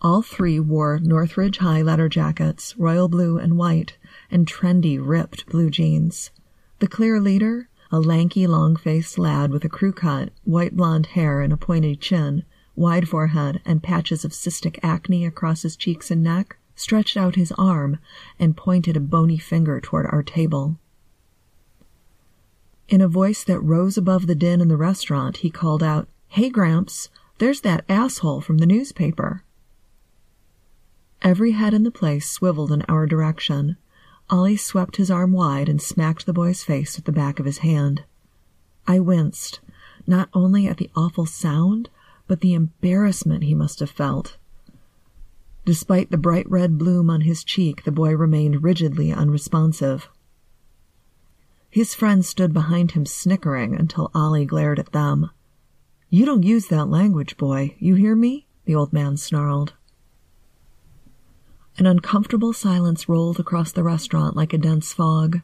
All 0.01 0.21
three 0.21 0.59
wore 0.59 0.99
Northridge 0.99 1.57
High 1.57 1.81
leather 1.81 2.07
jackets, 2.07 2.77
royal 2.77 3.09
blue 3.09 3.37
and 3.37 3.57
white, 3.57 3.97
and 4.31 4.47
trendy, 4.47 4.97
ripped 4.97 5.45
blue 5.47 5.69
jeans. 5.69 6.31
The 6.79 6.87
clear 6.87 7.19
leader, 7.19 7.67
a 7.91 7.99
lanky, 7.99 8.47
long-faced 8.47 9.19
lad 9.19 9.51
with 9.51 9.65
a 9.65 9.69
crew 9.69 9.91
cut, 9.91 10.29
white 10.45 10.77
blonde 10.77 11.07
hair 11.07 11.41
and 11.41 11.51
a 11.51 11.57
pointed 11.57 11.99
chin, 11.99 12.45
wide 12.75 13.09
forehead, 13.09 13.61
and 13.65 13.83
patches 13.83 14.23
of 14.23 14.31
cystic 14.31 14.79
acne 14.81 15.25
across 15.25 15.63
his 15.63 15.75
cheeks 15.75 16.09
and 16.09 16.23
neck, 16.23 16.55
stretched 16.75 17.17
out 17.17 17.35
his 17.35 17.51
arm 17.57 17.99
and 18.39 18.55
pointed 18.55 18.95
a 18.95 19.01
bony 19.01 19.37
finger 19.37 19.81
toward 19.81 20.05
our 20.05 20.23
table. 20.23 20.78
In 22.89 23.01
a 23.01 23.07
voice 23.07 23.43
that 23.43 23.59
rose 23.59 23.99
above 23.99 24.25
the 24.25 24.33
din 24.33 24.61
in 24.61 24.67
the 24.67 24.75
restaurant, 24.75 25.37
he 25.37 25.51
called 25.51 25.83
out, 25.83 26.07
Hey, 26.27 26.49
Gramps, 26.49 27.09
there's 27.37 27.61
that 27.61 27.85
asshole 27.87 28.41
from 28.41 28.57
the 28.57 28.65
newspaper. 28.65 29.43
Every 31.21 31.51
head 31.51 31.75
in 31.75 31.83
the 31.83 31.91
place 31.91 32.27
swiveled 32.27 32.71
in 32.71 32.81
our 32.83 33.05
direction. 33.05 33.77
Ollie 34.27 34.57
swept 34.57 34.95
his 34.95 35.11
arm 35.11 35.33
wide 35.33 35.69
and 35.69 35.79
smacked 35.79 36.25
the 36.25 36.33
boy's 36.33 36.63
face 36.63 36.95
with 36.95 37.05
the 37.05 37.11
back 37.11 37.39
of 37.39 37.45
his 37.45 37.59
hand. 37.59 38.05
I 38.87 38.97
winced, 38.97 39.59
not 40.07 40.29
only 40.33 40.65
at 40.65 40.77
the 40.77 40.89
awful 40.95 41.27
sound, 41.27 41.89
but 42.27 42.41
the 42.41 42.55
embarrassment 42.55 43.43
he 43.43 43.53
must 43.53 43.81
have 43.81 43.91
felt. 43.91 44.37
Despite 45.63 46.09
the 46.09 46.17
bright 46.17 46.49
red 46.49 46.79
bloom 46.79 47.11
on 47.11 47.21
his 47.21 47.43
cheek, 47.43 47.83
the 47.83 47.91
boy 47.91 48.15
remained 48.15 48.63
rigidly 48.63 49.13
unresponsive. 49.13 50.09
His 51.69 51.93
friends 51.93 52.27
stood 52.27 52.53
behind 52.53 52.91
him 52.91 53.05
snickering 53.05 53.75
until 53.75 54.09
Ollie 54.15 54.45
glared 54.45 54.79
at 54.79 54.91
them. 54.91 55.29
You 56.09 56.25
don't 56.25 56.43
use 56.43 56.67
that 56.67 56.89
language, 56.89 57.37
boy. 57.37 57.75
You 57.77 57.95
hear 57.95 58.15
me? 58.15 58.47
The 58.65 58.75
old 58.75 58.91
man 58.91 59.17
snarled. 59.17 59.73
An 61.77 61.85
uncomfortable 61.85 62.53
silence 62.53 63.07
rolled 63.07 63.39
across 63.39 63.71
the 63.71 63.83
restaurant 63.83 64.35
like 64.35 64.51
a 64.51 64.57
dense 64.57 64.91
fog. 64.93 65.41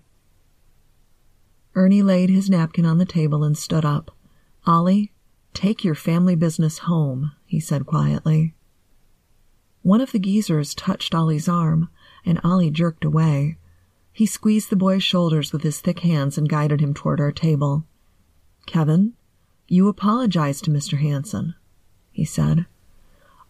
Ernie 1.75 2.01
laid 2.01 2.29
his 2.29 2.49
napkin 2.49 2.85
on 2.85 2.97
the 2.97 3.05
table 3.05 3.43
and 3.43 3.57
stood 3.57 3.85
up. 3.85 4.11
Ollie, 4.65 5.13
take 5.53 5.83
your 5.83 5.95
family 5.95 6.35
business 6.35 6.79
home, 6.79 7.33
he 7.45 7.59
said 7.59 7.85
quietly. 7.85 8.55
One 9.83 10.01
of 10.01 10.11
the 10.11 10.19
geezers 10.19 10.73
touched 10.73 11.13
Ollie's 11.13 11.47
arm, 11.47 11.89
and 12.25 12.41
Ollie 12.43 12.71
jerked 12.71 13.05
away, 13.05 13.57
he 14.15 14.25
squeezed 14.25 14.69
the 14.69 14.77
boy's 14.77 15.03
shoulders 15.03 15.51
with 15.51 15.61
his 15.61 15.81
thick 15.81 15.99
hands 15.99 16.37
and 16.37 16.47
guided 16.47 16.79
him 16.79 16.93
toward 16.93 17.19
our 17.19 17.33
table. 17.33 17.83
Kevin, 18.65 19.11
you 19.67 19.89
apologize 19.89 20.61
to 20.61 20.71
Mr. 20.71 20.97
Hanson, 20.97 21.53
he 22.13 22.23
said. 22.23 22.65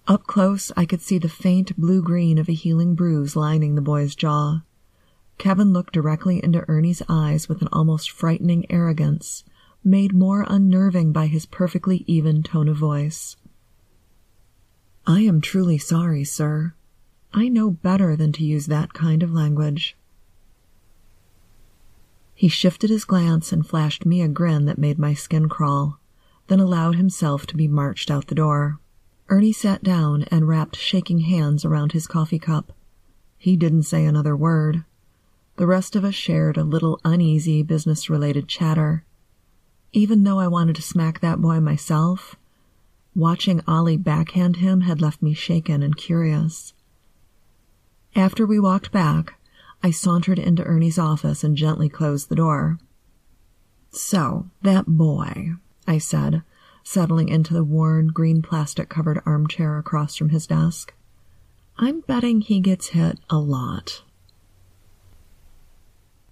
Up 0.07 0.25
close, 0.25 0.71
I 0.75 0.85
could 0.85 1.01
see 1.01 1.19
the 1.19 1.29
faint 1.29 1.77
blue-green 1.77 2.39
of 2.39 2.49
a 2.49 2.53
healing 2.53 2.95
bruise 2.95 3.35
lining 3.35 3.75
the 3.75 3.81
boy's 3.81 4.15
jaw. 4.15 4.63
Kevin 5.37 5.71
looked 5.71 5.93
directly 5.93 6.43
into 6.43 6.67
Ernie's 6.67 7.03
eyes 7.07 7.47
with 7.47 7.61
an 7.61 7.69
almost 7.71 8.09
frightening 8.09 8.65
arrogance, 8.71 9.43
made 9.83 10.15
more 10.15 10.47
unnerving 10.49 11.11
by 11.11 11.27
his 11.27 11.45
perfectly 11.45 12.03
even 12.07 12.41
tone 12.41 12.67
of 12.67 12.77
voice. 12.77 13.35
I 15.05 15.19
am 15.19 15.41
truly 15.41 15.77
sorry, 15.77 16.23
sir. 16.23 16.73
I 17.35 17.49
know 17.49 17.69
better 17.69 18.15
than 18.15 18.31
to 18.31 18.43
use 18.43 18.65
that 18.65 18.93
kind 18.93 19.21
of 19.21 19.31
language. 19.31 19.95
He 22.35 22.49
shifted 22.49 22.89
his 22.89 23.05
glance 23.05 23.53
and 23.53 23.65
flashed 23.65 24.05
me 24.05 24.21
a 24.21 24.27
grin 24.27 24.65
that 24.65 24.77
made 24.77 24.99
my 24.99 25.13
skin 25.13 25.47
crawl, 25.47 25.99
then 26.47 26.59
allowed 26.59 26.95
himself 26.95 27.47
to 27.47 27.55
be 27.55 27.67
marched 27.67 28.11
out 28.11 28.27
the 28.27 28.35
door. 28.35 28.77
Ernie 29.29 29.53
sat 29.53 29.81
down 29.81 30.23
and 30.23 30.47
wrapped 30.47 30.75
shaking 30.75 31.21
hands 31.21 31.63
around 31.63 31.93
his 31.93 32.05
coffee 32.05 32.37
cup. 32.37 32.73
He 33.37 33.55
didn't 33.55 33.83
say 33.83 34.05
another 34.05 34.35
word. 34.35 34.83
The 35.55 35.65
rest 35.65 35.95
of 35.95 36.03
us 36.03 36.13
shared 36.13 36.57
a 36.57 36.63
little 36.65 36.99
uneasy 37.05 37.63
business-related 37.63 38.49
chatter. 38.49 39.05
Even 39.93 40.25
though 40.25 40.39
I 40.39 40.49
wanted 40.49 40.75
to 40.75 40.81
smack 40.81 41.21
that 41.21 41.41
boy 41.41 41.61
myself, 41.61 42.35
watching 43.15 43.61
Ollie 43.65 43.95
backhand 43.95 44.57
him 44.57 44.81
had 44.81 45.01
left 45.01 45.21
me 45.21 45.33
shaken 45.33 45.81
and 45.81 45.95
curious. 45.95 46.73
After 48.13 48.45
we 48.45 48.59
walked 48.59 48.91
back, 48.91 49.34
I 49.85 49.91
sauntered 49.91 50.39
into 50.39 50.63
Ernie's 50.63 50.97
office 50.97 51.43
and 51.43 51.55
gently 51.55 51.89
closed 51.89 52.27
the 52.27 52.35
door. 52.35 52.79
So, 53.91 54.49
that 54.63 54.87
boy, 54.87 55.51
I 55.87 55.99
said, 55.99 56.41
settling 56.83 57.29
into 57.29 57.53
the 57.53 57.63
worn, 57.63 58.07
green 58.07 58.41
plastic 58.41 58.89
covered 58.89 59.21
armchair 59.27 59.77
across 59.77 60.15
from 60.15 60.29
his 60.29 60.47
desk. 60.47 60.95
I'm 61.77 62.01
betting 62.01 62.41
he 62.41 62.61
gets 62.61 62.87
hit 62.97 63.19
a 63.29 63.37
lot. 63.37 64.01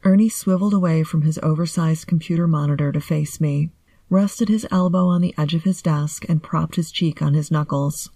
Ernie 0.04 0.30
swiveled 0.30 0.74
away 0.74 1.04
from 1.04 1.22
his 1.22 1.38
oversized 1.44 2.08
computer 2.08 2.48
monitor 2.48 2.92
to 2.92 3.00
face 3.00 3.40
me, 3.40 3.70
rested 4.10 4.50
his 4.50 4.66
elbow 4.72 5.06
on 5.06 5.22
the 5.22 5.36
edge 5.38 5.54
of 5.54 5.62
his 5.62 5.84
desk, 5.84 6.26
and 6.28 6.42
propped 6.42 6.76
his 6.76 6.92
cheek 6.92 7.22
on 7.22 7.36
his 7.36 7.52
knuckles. 7.52 8.10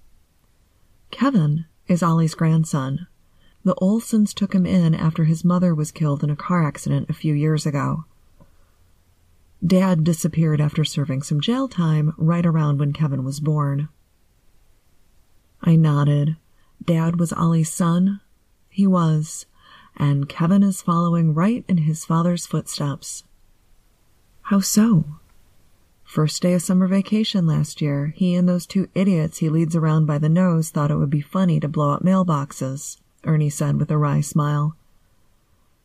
Kevin 1.11 1.65
is 1.87 2.01
Ollie's 2.01 2.33
grandson, 2.33 3.05
the 3.67 3.75
Olsons 3.81 4.33
took 4.33 4.55
him 4.55 4.65
in 4.65 4.95
after 4.95 5.25
his 5.25 5.43
mother 5.43 5.75
was 5.75 5.91
killed 5.91 6.23
in 6.23 6.29
a 6.29 6.37
car 6.37 6.65
accident 6.65 7.09
a 7.09 7.13
few 7.13 7.33
years 7.33 7.65
ago. 7.65 8.05
Dad 9.65 10.05
disappeared 10.05 10.61
after 10.61 10.85
serving 10.85 11.21
some 11.21 11.41
jail 11.41 11.67
time 11.67 12.13
right 12.17 12.45
around 12.45 12.79
when 12.79 12.93
Kevin 12.93 13.25
was 13.25 13.41
born. 13.41 13.89
I 15.61 15.75
nodded. 15.75 16.37
Dad 16.81 17.19
was 17.19 17.33
Ollie's 17.33 17.69
son? 17.69 18.21
He 18.69 18.87
was, 18.87 19.47
and 19.97 20.29
Kevin 20.29 20.63
is 20.63 20.81
following 20.81 21.33
right 21.33 21.65
in 21.67 21.79
his 21.79 22.05
father's 22.05 22.45
footsteps. 22.45 23.25
How 24.43 24.61
so? 24.61 25.03
First 26.05 26.41
day 26.41 26.53
of 26.53 26.61
summer 26.61 26.87
vacation 26.87 27.45
last 27.45 27.81
year, 27.81 28.13
he 28.15 28.33
and 28.33 28.47
those 28.47 28.65
two 28.65 28.87
idiots 28.95 29.39
he 29.39 29.49
leads 29.49 29.75
around 29.75 30.05
by 30.05 30.19
the 30.19 30.29
nose 30.29 30.69
thought 30.69 30.89
it 30.89 30.95
would 30.95 31.09
be 31.09 31.19
funny 31.19 31.59
to 31.59 31.67
blow 31.67 31.91
up 31.91 32.01
mailboxes, 32.01 32.95
Ernie 33.27 33.49
said 33.49 33.79
with 33.79 33.91
a 33.91 33.97
wry 33.97 34.21
smile. 34.21 34.75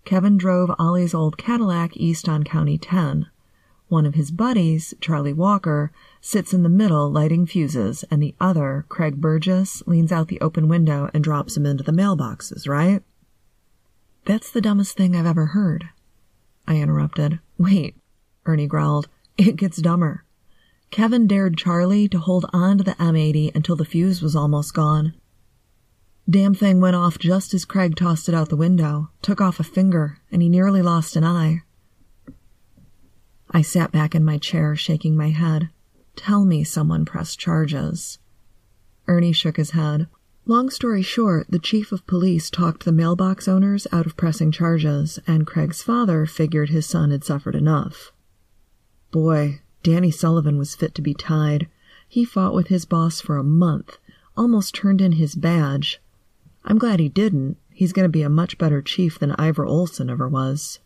Kevin 0.04 0.38
drove 0.38 0.74
Ollie's 0.78 1.14
old 1.14 1.36
Cadillac 1.36 1.96
east 1.96 2.28
on 2.28 2.44
County 2.44 2.78
10. 2.78 3.26
One 3.88 4.06
of 4.06 4.14
his 4.14 4.30
buddies, 4.30 4.94
Charlie 5.00 5.34
Walker, 5.34 5.92
sits 6.20 6.54
in 6.54 6.62
the 6.62 6.68
middle 6.68 7.10
lighting 7.10 7.44
fuses, 7.44 8.04
and 8.10 8.22
the 8.22 8.34
other, 8.40 8.86
Craig 8.88 9.20
Burgess, 9.20 9.82
leans 9.86 10.10
out 10.10 10.28
the 10.28 10.40
open 10.40 10.66
window 10.66 11.10
and 11.12 11.22
drops 11.22 11.54
them 11.54 11.66
into 11.66 11.84
the 11.84 11.92
mailboxes, 11.92 12.66
right? 12.66 13.02
That's 14.24 14.50
the 14.50 14.60
dumbest 14.60 14.96
thing 14.96 15.14
I've 15.14 15.26
ever 15.26 15.46
heard. 15.46 15.90
I 16.66 16.76
interrupted. 16.76 17.40
Wait, 17.58 17.96
Ernie 18.46 18.66
growled. 18.66 19.08
It 19.36 19.56
gets 19.56 19.76
dumber. 19.76 20.24
Kevin 20.90 21.26
dared 21.26 21.56
Charlie 21.56 22.08
to 22.08 22.18
hold 22.18 22.46
on 22.52 22.78
to 22.78 22.84
the 22.84 22.92
M80 22.92 23.54
until 23.54 23.76
the 23.76 23.84
fuse 23.84 24.22
was 24.22 24.36
almost 24.36 24.74
gone. 24.74 25.14
Damn 26.30 26.54
thing 26.54 26.80
went 26.80 26.96
off 26.96 27.18
just 27.18 27.52
as 27.52 27.64
Craig 27.64 27.96
tossed 27.96 28.28
it 28.28 28.34
out 28.34 28.48
the 28.48 28.56
window, 28.56 29.10
took 29.22 29.40
off 29.40 29.58
a 29.58 29.64
finger, 29.64 30.18
and 30.30 30.40
he 30.40 30.48
nearly 30.48 30.80
lost 30.80 31.16
an 31.16 31.24
eye. 31.24 31.62
I 33.50 33.60
sat 33.62 33.92
back 33.92 34.14
in 34.14 34.24
my 34.24 34.38
chair, 34.38 34.76
shaking 34.76 35.16
my 35.16 35.30
head. 35.30 35.68
Tell 36.16 36.44
me 36.44 36.64
someone 36.64 37.04
pressed 37.04 37.38
charges. 37.38 38.18
Ernie 39.08 39.32
shook 39.32 39.56
his 39.56 39.72
head. 39.72 40.06
Long 40.46 40.70
story 40.70 41.02
short, 41.02 41.50
the 41.50 41.58
chief 41.58 41.92
of 41.92 42.06
police 42.06 42.50
talked 42.50 42.84
the 42.84 42.92
mailbox 42.92 43.46
owners 43.46 43.86
out 43.92 44.06
of 44.06 44.16
pressing 44.16 44.52
charges, 44.52 45.18
and 45.26 45.46
Craig's 45.46 45.82
father 45.82 46.24
figured 46.26 46.70
his 46.70 46.86
son 46.86 47.10
had 47.10 47.24
suffered 47.24 47.54
enough. 47.54 48.12
Boy, 49.10 49.60
Danny 49.82 50.10
Sullivan 50.10 50.56
was 50.56 50.74
fit 50.74 50.94
to 50.94 51.02
be 51.02 51.14
tied. 51.14 51.68
He 52.08 52.24
fought 52.24 52.54
with 52.54 52.68
his 52.68 52.84
boss 52.84 53.20
for 53.20 53.36
a 53.36 53.44
month, 53.44 53.98
almost 54.36 54.74
turned 54.74 55.00
in 55.00 55.12
his 55.12 55.34
badge, 55.34 56.00
I'm 56.64 56.78
glad 56.78 57.00
he 57.00 57.08
didn't. 57.08 57.56
He's 57.70 57.92
going 57.92 58.04
to 58.04 58.08
be 58.08 58.22
a 58.22 58.28
much 58.28 58.58
better 58.58 58.82
chief 58.82 59.18
than 59.18 59.32
Ivor 59.32 59.66
Olson 59.66 60.08
ever 60.10 60.28
was. 60.28 60.78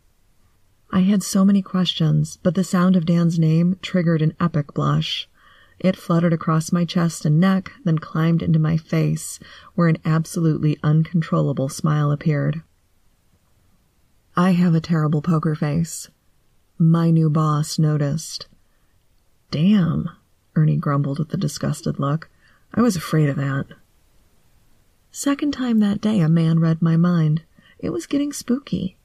I 0.90 1.00
had 1.00 1.22
so 1.22 1.44
many 1.44 1.62
questions, 1.62 2.38
but 2.42 2.54
the 2.54 2.64
sound 2.64 2.96
of 2.96 3.06
Dan's 3.06 3.38
name 3.38 3.78
triggered 3.82 4.22
an 4.22 4.34
epic 4.40 4.72
blush. 4.72 5.28
It 5.78 5.96
fluttered 5.96 6.32
across 6.32 6.72
my 6.72 6.84
chest 6.84 7.24
and 7.26 7.38
neck, 7.38 7.72
then 7.84 7.98
climbed 7.98 8.42
into 8.42 8.58
my 8.58 8.76
face, 8.76 9.38
where 9.74 9.88
an 9.88 9.98
absolutely 10.04 10.78
uncontrollable 10.82 11.68
smile 11.68 12.10
appeared. 12.10 12.62
I 14.36 14.52
have 14.52 14.74
a 14.74 14.80
terrible 14.80 15.22
poker 15.22 15.54
face. 15.54 16.08
My 16.78 17.10
new 17.10 17.28
boss 17.28 17.78
noticed. 17.78 18.46
Damn, 19.50 20.10
Ernie 20.54 20.76
grumbled 20.76 21.18
with 21.18 21.32
a 21.34 21.38
disgusted 21.38 21.98
look. 21.98 22.30
I 22.72 22.80
was 22.80 22.96
afraid 22.96 23.28
of 23.28 23.36
that. 23.36 23.66
Second 25.18 25.52
time 25.52 25.78
that 25.78 26.02
day, 26.02 26.20
a 26.20 26.28
man 26.28 26.60
read 26.60 26.82
my 26.82 26.98
mind. 26.98 27.40
It 27.78 27.88
was 27.88 28.04
getting 28.04 28.34
spooky. 28.34 28.98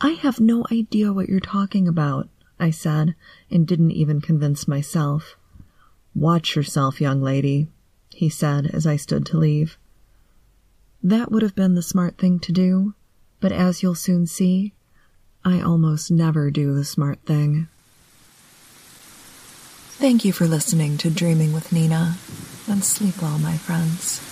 I 0.00 0.10
have 0.10 0.38
no 0.38 0.64
idea 0.70 1.12
what 1.12 1.28
you're 1.28 1.40
talking 1.40 1.88
about, 1.88 2.28
I 2.60 2.70
said, 2.70 3.16
and 3.50 3.66
didn't 3.66 3.90
even 3.90 4.20
convince 4.20 4.68
myself. 4.68 5.34
Watch 6.14 6.54
yourself, 6.54 7.00
young 7.00 7.20
lady, 7.20 7.66
he 8.10 8.28
said 8.28 8.68
as 8.72 8.86
I 8.86 8.94
stood 8.94 9.26
to 9.26 9.38
leave. 9.38 9.76
That 11.02 11.32
would 11.32 11.42
have 11.42 11.56
been 11.56 11.74
the 11.74 11.82
smart 11.82 12.16
thing 12.16 12.38
to 12.38 12.52
do, 12.52 12.94
but 13.40 13.50
as 13.50 13.82
you'll 13.82 13.96
soon 13.96 14.24
see, 14.24 14.72
I 15.44 15.60
almost 15.60 16.12
never 16.12 16.48
do 16.52 16.76
the 16.76 16.84
smart 16.84 17.18
thing. 17.26 17.66
Thank 19.98 20.24
you 20.24 20.32
for 20.32 20.46
listening 20.46 20.96
to 20.98 21.10
Dreaming 21.10 21.52
with 21.52 21.72
Nina, 21.72 22.18
and 22.68 22.84
sleep 22.84 23.20
well, 23.20 23.40
my 23.40 23.56
friends. 23.56 24.27